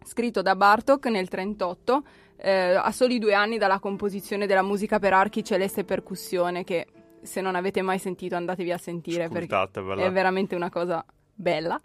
scritto 0.06 0.42
da 0.42 0.56
Bartok 0.56 1.06
nel 1.06 1.28
1938 1.30 2.04
a 2.38 2.92
soli 2.92 3.18
due 3.18 3.34
anni 3.34 3.58
dalla 3.58 3.80
composizione 3.80 4.46
della 4.46 4.62
musica 4.62 5.00
per 5.00 5.14
archi, 5.14 5.44
celeste 5.44 5.82
e 5.82 5.84
percussione 5.86 6.64
che 6.64 6.86
se 7.22 7.42
non 7.42 7.56
avete 7.56 7.82
mai 7.82 7.98
sentito 7.98 8.36
andatevi 8.36 8.72
a 8.72 8.78
sentire 8.78 9.30
perché 9.30 9.70
è 9.96 10.12
veramente 10.12 10.54
una 10.54 10.70
cosa 10.70 11.04
bella 11.34 11.82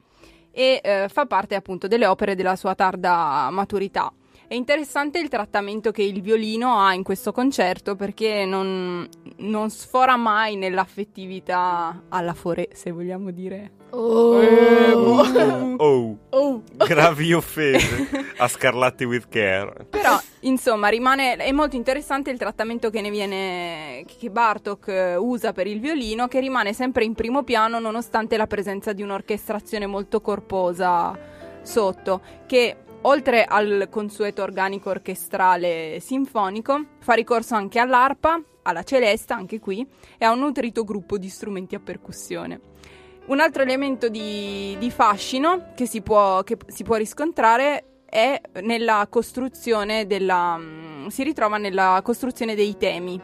e 0.50 0.80
eh, 0.82 1.08
fa 1.08 1.26
parte 1.26 1.54
appunto 1.54 1.86
delle 1.86 2.06
opere 2.06 2.34
della 2.34 2.56
sua 2.56 2.74
tarda 2.74 3.48
maturità. 3.50 4.12
È 4.50 4.56
interessante 4.56 5.20
il 5.20 5.28
trattamento 5.28 5.92
che 5.92 6.02
il 6.02 6.20
violino 6.22 6.80
ha 6.80 6.92
in 6.92 7.04
questo 7.04 7.30
concerto 7.30 7.94
perché 7.94 8.44
non, 8.44 9.08
non 9.36 9.70
sfora 9.70 10.16
mai 10.16 10.56
nell'affettività 10.56 12.06
alla 12.08 12.34
fore, 12.34 12.70
se 12.72 12.90
vogliamo 12.90 13.30
dire. 13.30 13.70
Oh. 13.90 14.42
Eh, 14.42 14.92
boh. 14.92 15.76
Oh, 15.76 16.18
Oh. 16.30 16.62
gravi 16.84 17.32
offese 17.32 18.08
a 18.38 18.48
Scarlatti 18.48 19.04
with 19.04 19.28
Care. 19.28 19.86
Però, 19.88 20.18
insomma, 20.40 20.88
rimane, 20.88 21.36
è 21.36 21.52
molto 21.52 21.76
interessante 21.76 22.30
il 22.32 22.38
trattamento 22.38 22.90
che 22.90 23.00
ne 23.02 23.10
viene, 23.10 24.04
che 24.04 24.30
Bartok 24.30 24.88
eh, 24.88 25.14
usa 25.14 25.52
per 25.52 25.68
il 25.68 25.78
violino, 25.78 26.26
che 26.26 26.40
rimane 26.40 26.72
sempre 26.72 27.04
in 27.04 27.14
primo 27.14 27.44
piano 27.44 27.78
nonostante 27.78 28.36
la 28.36 28.48
presenza 28.48 28.92
di 28.92 29.02
un'orchestrazione 29.02 29.86
molto 29.86 30.20
corposa 30.20 31.16
sotto, 31.62 32.20
che 32.46 32.76
oltre 33.02 33.44
al 33.44 33.88
consueto 33.90 34.42
organico 34.42 34.90
orchestrale 34.90 35.98
sinfonico, 36.00 36.84
fa 37.00 37.14
ricorso 37.14 37.54
anche 37.54 37.78
all'arpa, 37.78 38.40
alla 38.62 38.82
celesta, 38.82 39.34
anche 39.34 39.58
qui, 39.58 39.86
e 40.18 40.24
a 40.24 40.32
un 40.32 40.40
nutrito 40.40 40.84
gruppo 40.84 41.18
di 41.18 41.28
strumenti 41.28 41.74
a 41.74 41.80
percussione. 41.80 42.60
Un 43.26 43.40
altro 43.40 43.62
elemento 43.62 44.08
di, 44.08 44.76
di 44.78 44.90
fascino 44.90 45.72
che 45.74 45.86
si, 45.86 46.02
può, 46.02 46.42
che 46.42 46.56
si 46.66 46.82
può 46.82 46.96
riscontrare 46.96 48.02
è 48.04 48.40
nella 48.62 49.06
costruzione 49.08 50.06
della. 50.06 50.56
mm, 50.58 51.06
si 51.06 51.22
ritrova 51.22 51.56
nella 51.56 52.00
costruzione 52.02 52.56
dei 52.56 52.76
temi. 52.76 53.20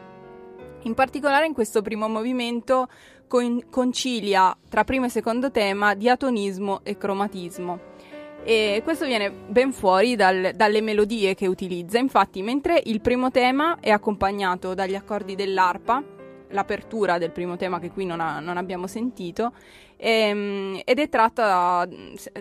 In 0.83 0.93
particolare 0.93 1.45
in 1.45 1.53
questo 1.53 1.81
primo 1.81 2.07
movimento 2.07 2.87
con- 3.27 3.65
concilia 3.69 4.57
tra 4.69 4.85
primo 4.85 5.05
e 5.05 5.09
secondo 5.09 5.51
tema 5.51 5.93
diatonismo 5.93 6.79
e 6.83 6.97
cromatismo. 6.97 7.95
E 8.43 8.81
questo 8.83 9.05
viene 9.05 9.29
ben 9.29 9.73
fuori 9.73 10.15
dal- 10.15 10.51
dalle 10.55 10.81
melodie 10.81 11.35
che 11.35 11.47
utilizza. 11.47 11.97
Infatti, 11.97 12.41
mentre 12.41 12.81
il 12.85 13.01
primo 13.01 13.29
tema 13.29 13.79
è 13.79 13.89
accompagnato 13.89 14.73
dagli 14.73 14.95
accordi 14.95 15.35
dell'arpa, 15.35 16.01
l'apertura 16.49 17.17
del 17.17 17.31
primo 17.31 17.57
tema 17.57 17.79
che 17.79 17.91
qui 17.91 18.05
non, 18.05 18.21
ha- 18.21 18.39
non 18.39 18.55
abbiamo 18.57 18.87
sentito, 18.87 19.51
ehm, 19.97 20.79
ed 20.85 20.99
è 20.99 21.09
tratta, 21.09 21.87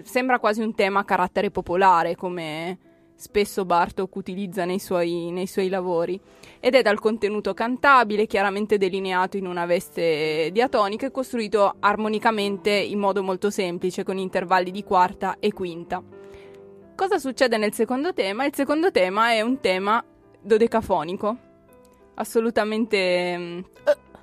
sembra 0.05 0.38
quasi 0.38 0.61
un 0.61 0.74
tema 0.74 1.01
a 1.01 1.05
carattere 1.05 1.51
popolare, 1.51 2.14
come 2.14 2.78
spesso 3.17 3.64
Bartok 3.64 4.14
utilizza 4.14 4.64
nei 4.64 4.79
suoi, 4.79 5.31
nei 5.31 5.47
suoi 5.47 5.69
lavori 5.69 6.21
ed 6.61 6.75
è 6.75 6.83
dal 6.83 7.01
contenuto 7.01 7.55
cantabile, 7.55 8.27
chiaramente 8.27 8.79
delineato 8.79 9.37
in 9.37 9.47
una 9.47 9.67
veste 9.67 10.51
diatonica 10.53 11.07
e 11.07 11.11
costruito 11.11 11.77
armonicamente 11.81 12.71
in 12.71 12.99
modo 12.99 13.23
molto 13.23 13.51
semplice, 13.51 14.05
con 14.05 14.19
intervalli 14.19 14.71
di 14.71 14.85
quarta 14.85 15.37
e 15.41 15.53
quinta. 15.53 16.03
Cosa 16.95 17.19
succede 17.19 17.57
nel 17.57 17.73
secondo 17.73 18.12
tema? 18.12 18.45
Il 18.45 18.55
secondo 18.55 18.91
tema 18.91 19.31
è 19.31 19.41
un 19.41 19.61
tema 19.61 20.03
dodecafonico, 20.41 21.37
assolutamente 22.14 23.37
mm, 23.39 23.59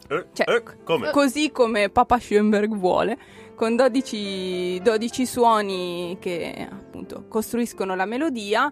Eh, 0.10 0.26
Cioè, 0.34 0.56
eh, 0.56 0.64
come? 0.84 1.12
così 1.12 1.52
come 1.52 1.90
Papa 1.90 2.20
Schoenberg 2.20 2.76
vuole, 2.76 3.18
con 3.56 3.76
12, 3.76 4.82
12 4.82 5.26
suoni 5.26 6.18
che 6.20 6.68
appunto 6.70 7.26
costruiscono 7.28 7.96
la 7.96 8.06
melodia, 8.06 8.72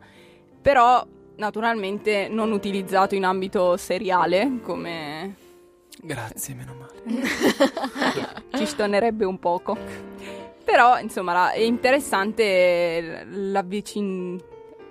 però 0.62 1.06
naturalmente 1.36 2.28
non 2.30 2.52
utilizzato 2.52 3.16
in 3.16 3.26
ambito 3.26 3.78
seriale, 3.78 4.60
come 4.62 5.36
Grazie, 6.04 6.56
meno 6.56 6.74
male. 6.74 7.28
ci 8.58 8.66
stonerebbe 8.66 9.24
un 9.24 9.38
poco. 9.38 9.78
Però, 10.64 11.00
insomma, 11.00 11.52
è 11.52 11.60
interessante 11.60 13.26
l'avvicin- 13.30 14.40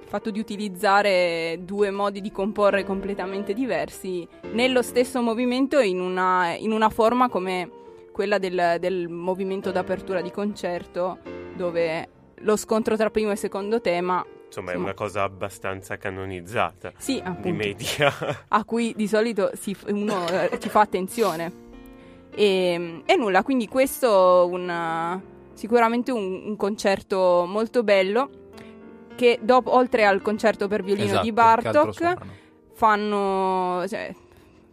il 0.03 0.07
fatto 0.07 0.31
di 0.31 0.39
utilizzare 0.39 1.59
due 1.63 1.91
modi 1.91 2.21
di 2.21 2.33
comporre 2.33 2.85
completamente 2.85 3.53
diversi 3.53 4.27
nello 4.53 4.83
stesso 4.83 5.21
movimento 5.21 5.79
in 5.79 6.01
una, 6.01 6.55
in 6.57 6.73
una 6.73 6.91
forma 6.91 7.29
come 7.29 7.71
quella 8.21 8.37
del, 8.37 8.77
del 8.79 9.09
movimento 9.09 9.71
d'apertura 9.71 10.21
di 10.21 10.31
concerto, 10.31 11.21
dove 11.57 12.09
lo 12.41 12.55
scontro 12.57 12.95
tra 12.95 13.09
primo 13.09 13.31
e 13.31 13.37
secondo 13.37 13.81
tema, 13.81 14.23
Insomma, 14.45 14.73
è 14.73 14.75
una 14.75 14.93
cosa 14.93 15.23
abbastanza 15.23 15.97
canonizzata 15.97 16.93
sì, 16.99 17.15
di 17.15 17.23
appunto, 17.25 17.49
media. 17.49 18.13
a 18.49 18.65
cui 18.65 18.93
di 18.95 19.09
solito 19.09 19.53
si 19.55 19.75
uno 19.87 20.29
eh, 20.29 20.59
ci 20.61 20.69
fa 20.69 20.81
attenzione. 20.81 21.69
E, 22.35 23.03
e 23.07 23.17
nulla, 23.17 23.43
quindi 23.43 23.67
questo 23.69 24.47
un, 24.53 25.19
sicuramente 25.55 26.13
un, 26.13 26.43
un 26.45 26.57
concerto 26.57 27.47
molto 27.49 27.83
bello 27.83 28.29
che 29.17 29.39
dopo, 29.41 29.75
oltre 29.75 30.05
al 30.05 30.21
concerto 30.21 30.69
per 30.69 30.83
violino 30.83 31.07
Esatto, 31.07 31.25
di 31.25 31.33
Bartok 31.33 32.15
fanno, 32.75 33.89
cioè, 33.89 34.15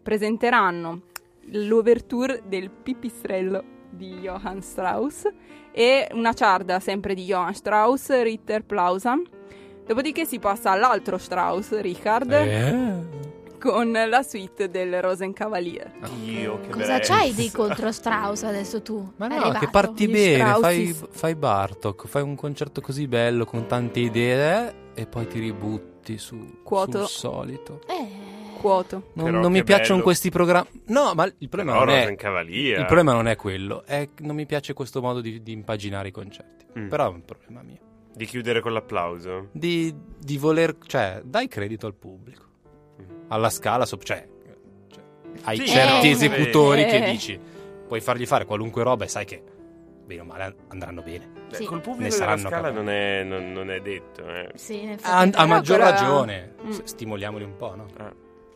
presenteranno 0.04 1.04
l'ouverture 1.52 2.43
del 2.48 2.70
Pipistrello 2.70 3.64
di 3.89 4.16
Johann 4.20 4.60
Strauss 4.60 5.28
e 5.72 6.08
una 6.14 6.34
ciarda 6.34 6.80
sempre 6.80 7.14
di 7.14 7.26
Johann 7.26 7.52
Strauss, 7.52 8.22
Ritter 8.22 8.64
Plausam. 8.64 9.24
Dopodiché 9.86 10.26
si 10.26 10.39
passa 10.39 10.72
all'altro 10.72 11.18
Strauss, 11.18 11.80
Richard, 11.80 12.32
Eh. 12.32 13.26
con 13.60 13.91
la 13.91 14.22
suite 14.22 14.70
del 14.70 15.02
Rosenkavalier. 15.02 15.93
Dio, 16.22 16.60
che 16.60 16.68
Cosa 16.70 16.86
bellezza. 16.93 17.14
c'hai 17.16 17.34
di 17.34 17.50
contro 17.52 17.91
Strauss 17.91 18.43
adesso 18.43 18.82
tu? 18.82 19.14
Ma 19.16 19.28
no, 19.28 19.36
Arrivato. 19.36 19.60
che 19.60 19.70
parti 19.72 20.08
Gli 20.08 20.12
bene, 20.12 20.54
fai, 20.60 20.95
fai 21.12 21.36
Bartok, 21.36 22.06
fai 22.08 22.22
un 22.22 22.36
concerto 22.36 22.82
così 22.82 23.08
bello 23.08 23.45
con 23.45 23.66
tante 23.66 24.00
idee 24.02 24.91
e 24.93 25.06
poi 25.08 25.26
ti 25.28 25.39
ributti 25.39 26.18
su, 26.18 26.60
Quoto. 26.64 27.06
sul 27.06 27.08
solito. 27.08 27.82
Eh, 27.88 28.26
Quoto. 28.58 29.10
Non, 29.14 29.26
Però 29.26 29.39
non 29.39 29.51
mi 29.51 29.60
che 29.60 29.64
piacciono 29.64 29.93
bello. 29.93 30.03
questi 30.03 30.30
programmi. 30.30 30.68
No, 30.88 31.14
ma 31.16 31.26
il 31.26 31.49
problema, 31.49 31.74
Però 31.74 31.86
non 31.86 31.93
è, 31.95 32.10
il 32.10 32.86
problema 32.86 33.14
non 33.14 33.28
è 33.28 33.36
quello, 33.36 33.84
è 33.86 34.10
che 34.14 34.24
non 34.24 34.36
mi 34.36 34.45
piace 34.45 34.74
questo 34.74 35.01
modo 35.01 35.22
di, 35.22 35.41
di 35.41 35.51
impaginare 35.51 36.10
i 36.10 36.12
concerti. 36.12 36.66
Mm. 36.80 36.88
Però 36.89 37.05
è 37.05 37.10
un 37.10 37.24
problema 37.26 37.62
mio. 37.62 37.78
Di 38.14 38.26
chiudere 38.26 38.62
con 38.62 38.74
l'applauso. 38.74 39.49
Di, 39.51 39.93
di 40.20 40.38
voler, 40.38 40.76
cioè, 40.88 41.22
dai 41.24 41.47
credito 41.47 41.86
al 41.86 41.93
pubblico. 41.93 42.43
Alla 43.30 43.49
scala, 43.49 43.86
so- 43.86 43.97
cioè, 43.97 44.28
cioè, 44.89 45.03
hai 45.43 45.58
Sì, 45.58 45.68
certi 45.68 46.08
eh. 46.08 46.12
esecutori 46.12 46.86
che 46.86 47.05
Eh. 47.05 47.12
dici, 47.12 47.39
puoi 47.88 48.01
fargli 48.01 48.26
fare 48.26 48.45
qualunque 48.45 48.84
roba 48.84 49.03
e 49.05 49.08
sai 49.08 49.26
che, 49.26 49.43
bene 50.05 50.22
o 50.22 50.26
male, 50.26 50.55
andranno 50.70 51.01
bene. 51.01 51.36
Sì. 51.51 51.64
col 51.64 51.78
Ne 51.78 51.82
pubblico 51.84 52.10
della 52.10 52.16
saranno 52.38 52.49
scala 52.49 52.72
non 52.72 52.89
è, 52.89 53.24
non- 53.24 53.53
non 53.53 53.72
è 53.72 53.80
detto. 53.80 54.28
Eh. 54.28 54.49
sì, 54.55 54.97
A, 55.03 55.20
a 55.20 55.30
Però 55.30 55.45
maggior 55.45 55.78
quella- 55.78 55.91
ragione, 55.91 56.55
Mm. 56.66 56.70
Stimoliamoli 56.84 57.43
un 57.45 57.55
po', 57.55 57.76
no? 57.76 57.86
Ah, 57.97 58.14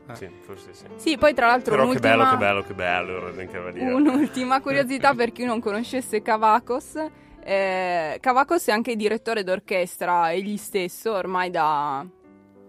Eh. 0.07 0.15
Sì, 0.15 0.29
forse 0.41 0.73
sì. 0.73 0.85
Sì, 0.95 1.17
poi 1.17 1.33
tra 1.33 1.47
l'altro 1.47 1.75
Però 1.75 1.89
che 1.89 1.99
bello, 1.99 2.29
che 2.29 2.37
bello, 2.37 2.63
che 2.63 2.73
bello 2.73 3.95
un'ultima 3.95 4.59
curiosità 4.61 5.13
per 5.13 5.31
chi 5.31 5.43
non 5.43 5.59
conoscesse 5.59 6.21
Cavacos. 6.21 6.95
Eh, 7.43 8.17
Cavacos 8.19 8.67
è 8.67 8.71
anche 8.71 8.95
direttore 8.95 9.43
d'orchestra 9.43 10.31
egli 10.31 10.57
stesso 10.57 11.13
ormai 11.13 11.49
da 11.49 12.05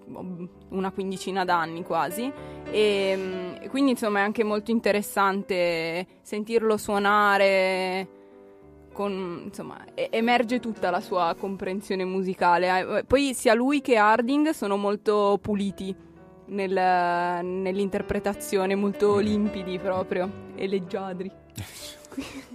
boh, 0.07 0.49
una 0.71 0.91
quindicina 0.91 1.45
d'anni 1.45 1.83
quasi 1.83 2.33
e 2.71 3.15
mm, 3.15 3.69
quindi 3.69 3.91
insomma 3.91 4.21
è 4.21 4.23
anche 4.23 4.45
molto 4.45 4.71
interessante 4.71 6.07
sentirlo 6.23 6.79
suonare 6.79 8.09
con, 8.93 9.43
insomma, 9.45 9.79
emerge 9.95 10.61
tutta 10.61 10.91
la 10.91 11.01
sua 11.01 11.35
comprensione 11.39 12.05
musicale. 12.05 12.99
Eh, 12.99 13.05
Poi 13.05 13.33
sia 13.35 13.55
lui 13.55 13.81
che 13.81 13.97
Harding 13.97 14.51
sono 14.51 14.77
molto 14.77 15.39
puliti 15.41 15.95
nel- 16.53 17.45
nell'interpretazione, 17.45 18.75
molto 18.75 19.19
limpidi 19.19 19.79
proprio 19.79 20.31
e 20.55 20.67
leggiadri. 20.69 21.31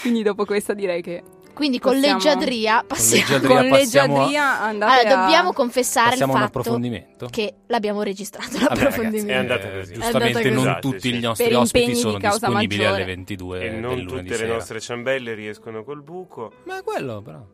Quindi 0.00 0.22
dopo 0.22 0.44
questa 0.44 0.74
direi 0.74 1.00
che 1.02 1.22
Quindi 1.54 1.78
con 1.78 1.94
Possiamo- 1.94 2.18
leggiadria 2.18 2.84
passiamo. 2.86 3.24
leggiadria 3.26 3.60
con 3.60 3.68
passiamo 3.70 4.14
a- 4.14 4.18
leggiadria 4.18 4.60
andate 4.60 5.00
Allora, 5.00 5.18
a- 5.18 5.22
dobbiamo 5.24 5.52
confessare 5.52 6.16
il 6.16 6.22
a 6.22 6.26
fatto 6.26 6.44
approfondimento. 6.44 7.28
che 7.30 7.54
l'abbiamo 7.68 8.02
registrato 8.02 8.58
Vabbè, 8.58 8.74
l'approfondimento. 8.82 9.30
È 9.32 9.36
andata 9.36 9.70
così. 9.70 9.92
Eh, 9.92 9.94
giustamente 9.94 10.38
andata 10.38 10.54
non 10.54 10.64
così. 10.64 10.80
tutti 10.80 11.08
Sì, 11.10 11.16
i 11.16 11.20
nostri 11.20 11.48
Per 11.48 11.56
ospiti 11.56 11.94
sono 11.94 12.18
disponibili 12.18 12.82
maggiore. 12.82 13.02
alle 13.02 13.04
22 13.14 13.60
E 13.60 13.70
non 13.70 14.06
tutte 14.06 14.22
le 14.22 14.34
sera. 14.36 14.52
nostre 14.54 14.80
ciambelle 14.80 15.34
riescono 15.34 15.84
col 15.84 16.02
buco. 16.02 16.52
Ma 16.64 16.78
è 16.78 16.82
quello 16.82 17.22
però. 17.22 17.46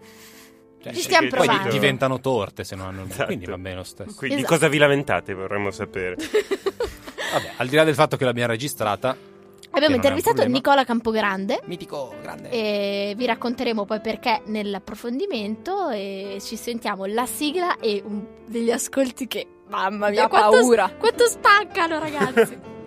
Cioè, 0.83 0.95
Ci 0.95 1.01
stiamo 1.03 1.29
poi 1.29 1.39
provando. 1.41 1.65
di- 1.65 1.71
diventano 1.71 2.21
torte 2.21 2.65
se 2.65 2.75
non 2.75 2.87
hanno 2.87 3.03
il 3.03 3.11
Esatto. 3.11 3.27
quindi 3.27 3.45
va 3.47 3.59
bene 3.59 3.77
lo 3.77 3.83
stesso. 3.85 4.15
Quindi 4.17 4.37
Esatto. 4.39 4.53
cosa 4.55 4.69
vi 4.69 4.79
lamentate 4.79 5.35
vorremmo 5.35 5.71
sapere. 5.71 6.17
Vabbè, 7.33 7.53
al 7.59 7.69
di 7.69 7.77
là 7.77 7.85
del 7.85 7.95
fatto 7.95 8.17
che 8.17 8.25
l'abbiamo 8.25 8.51
registrata, 8.51 9.17
Abbiamo 9.73 9.95
intervistato. 9.95 10.45
Nicola 10.49 10.85
Campogrande 10.85 11.61
mitico, 11.67 12.13
grande. 12.21 12.51
e 12.51 13.15
vi 13.17 13.25
racconteremo 13.25 13.85
poi 13.85 14.01
perché 14.01 14.41
nell'approfondimento 14.47 15.91
e 15.91 16.39
ci 16.41 16.57
sentiamo 16.57 17.05
la 17.07 17.25
sigla 17.27 17.77
e 17.79 18.03
un- 18.05 18.25
degli 18.47 18.73
ascolti 18.73 19.29
che 19.29 19.47
mamma 19.69 20.09
mia 20.11 20.27
quanto, 20.27 20.51
paura. 20.59 20.91
quanto 20.99 21.25
spaccano 21.29 22.01
ragazzi 22.01 22.59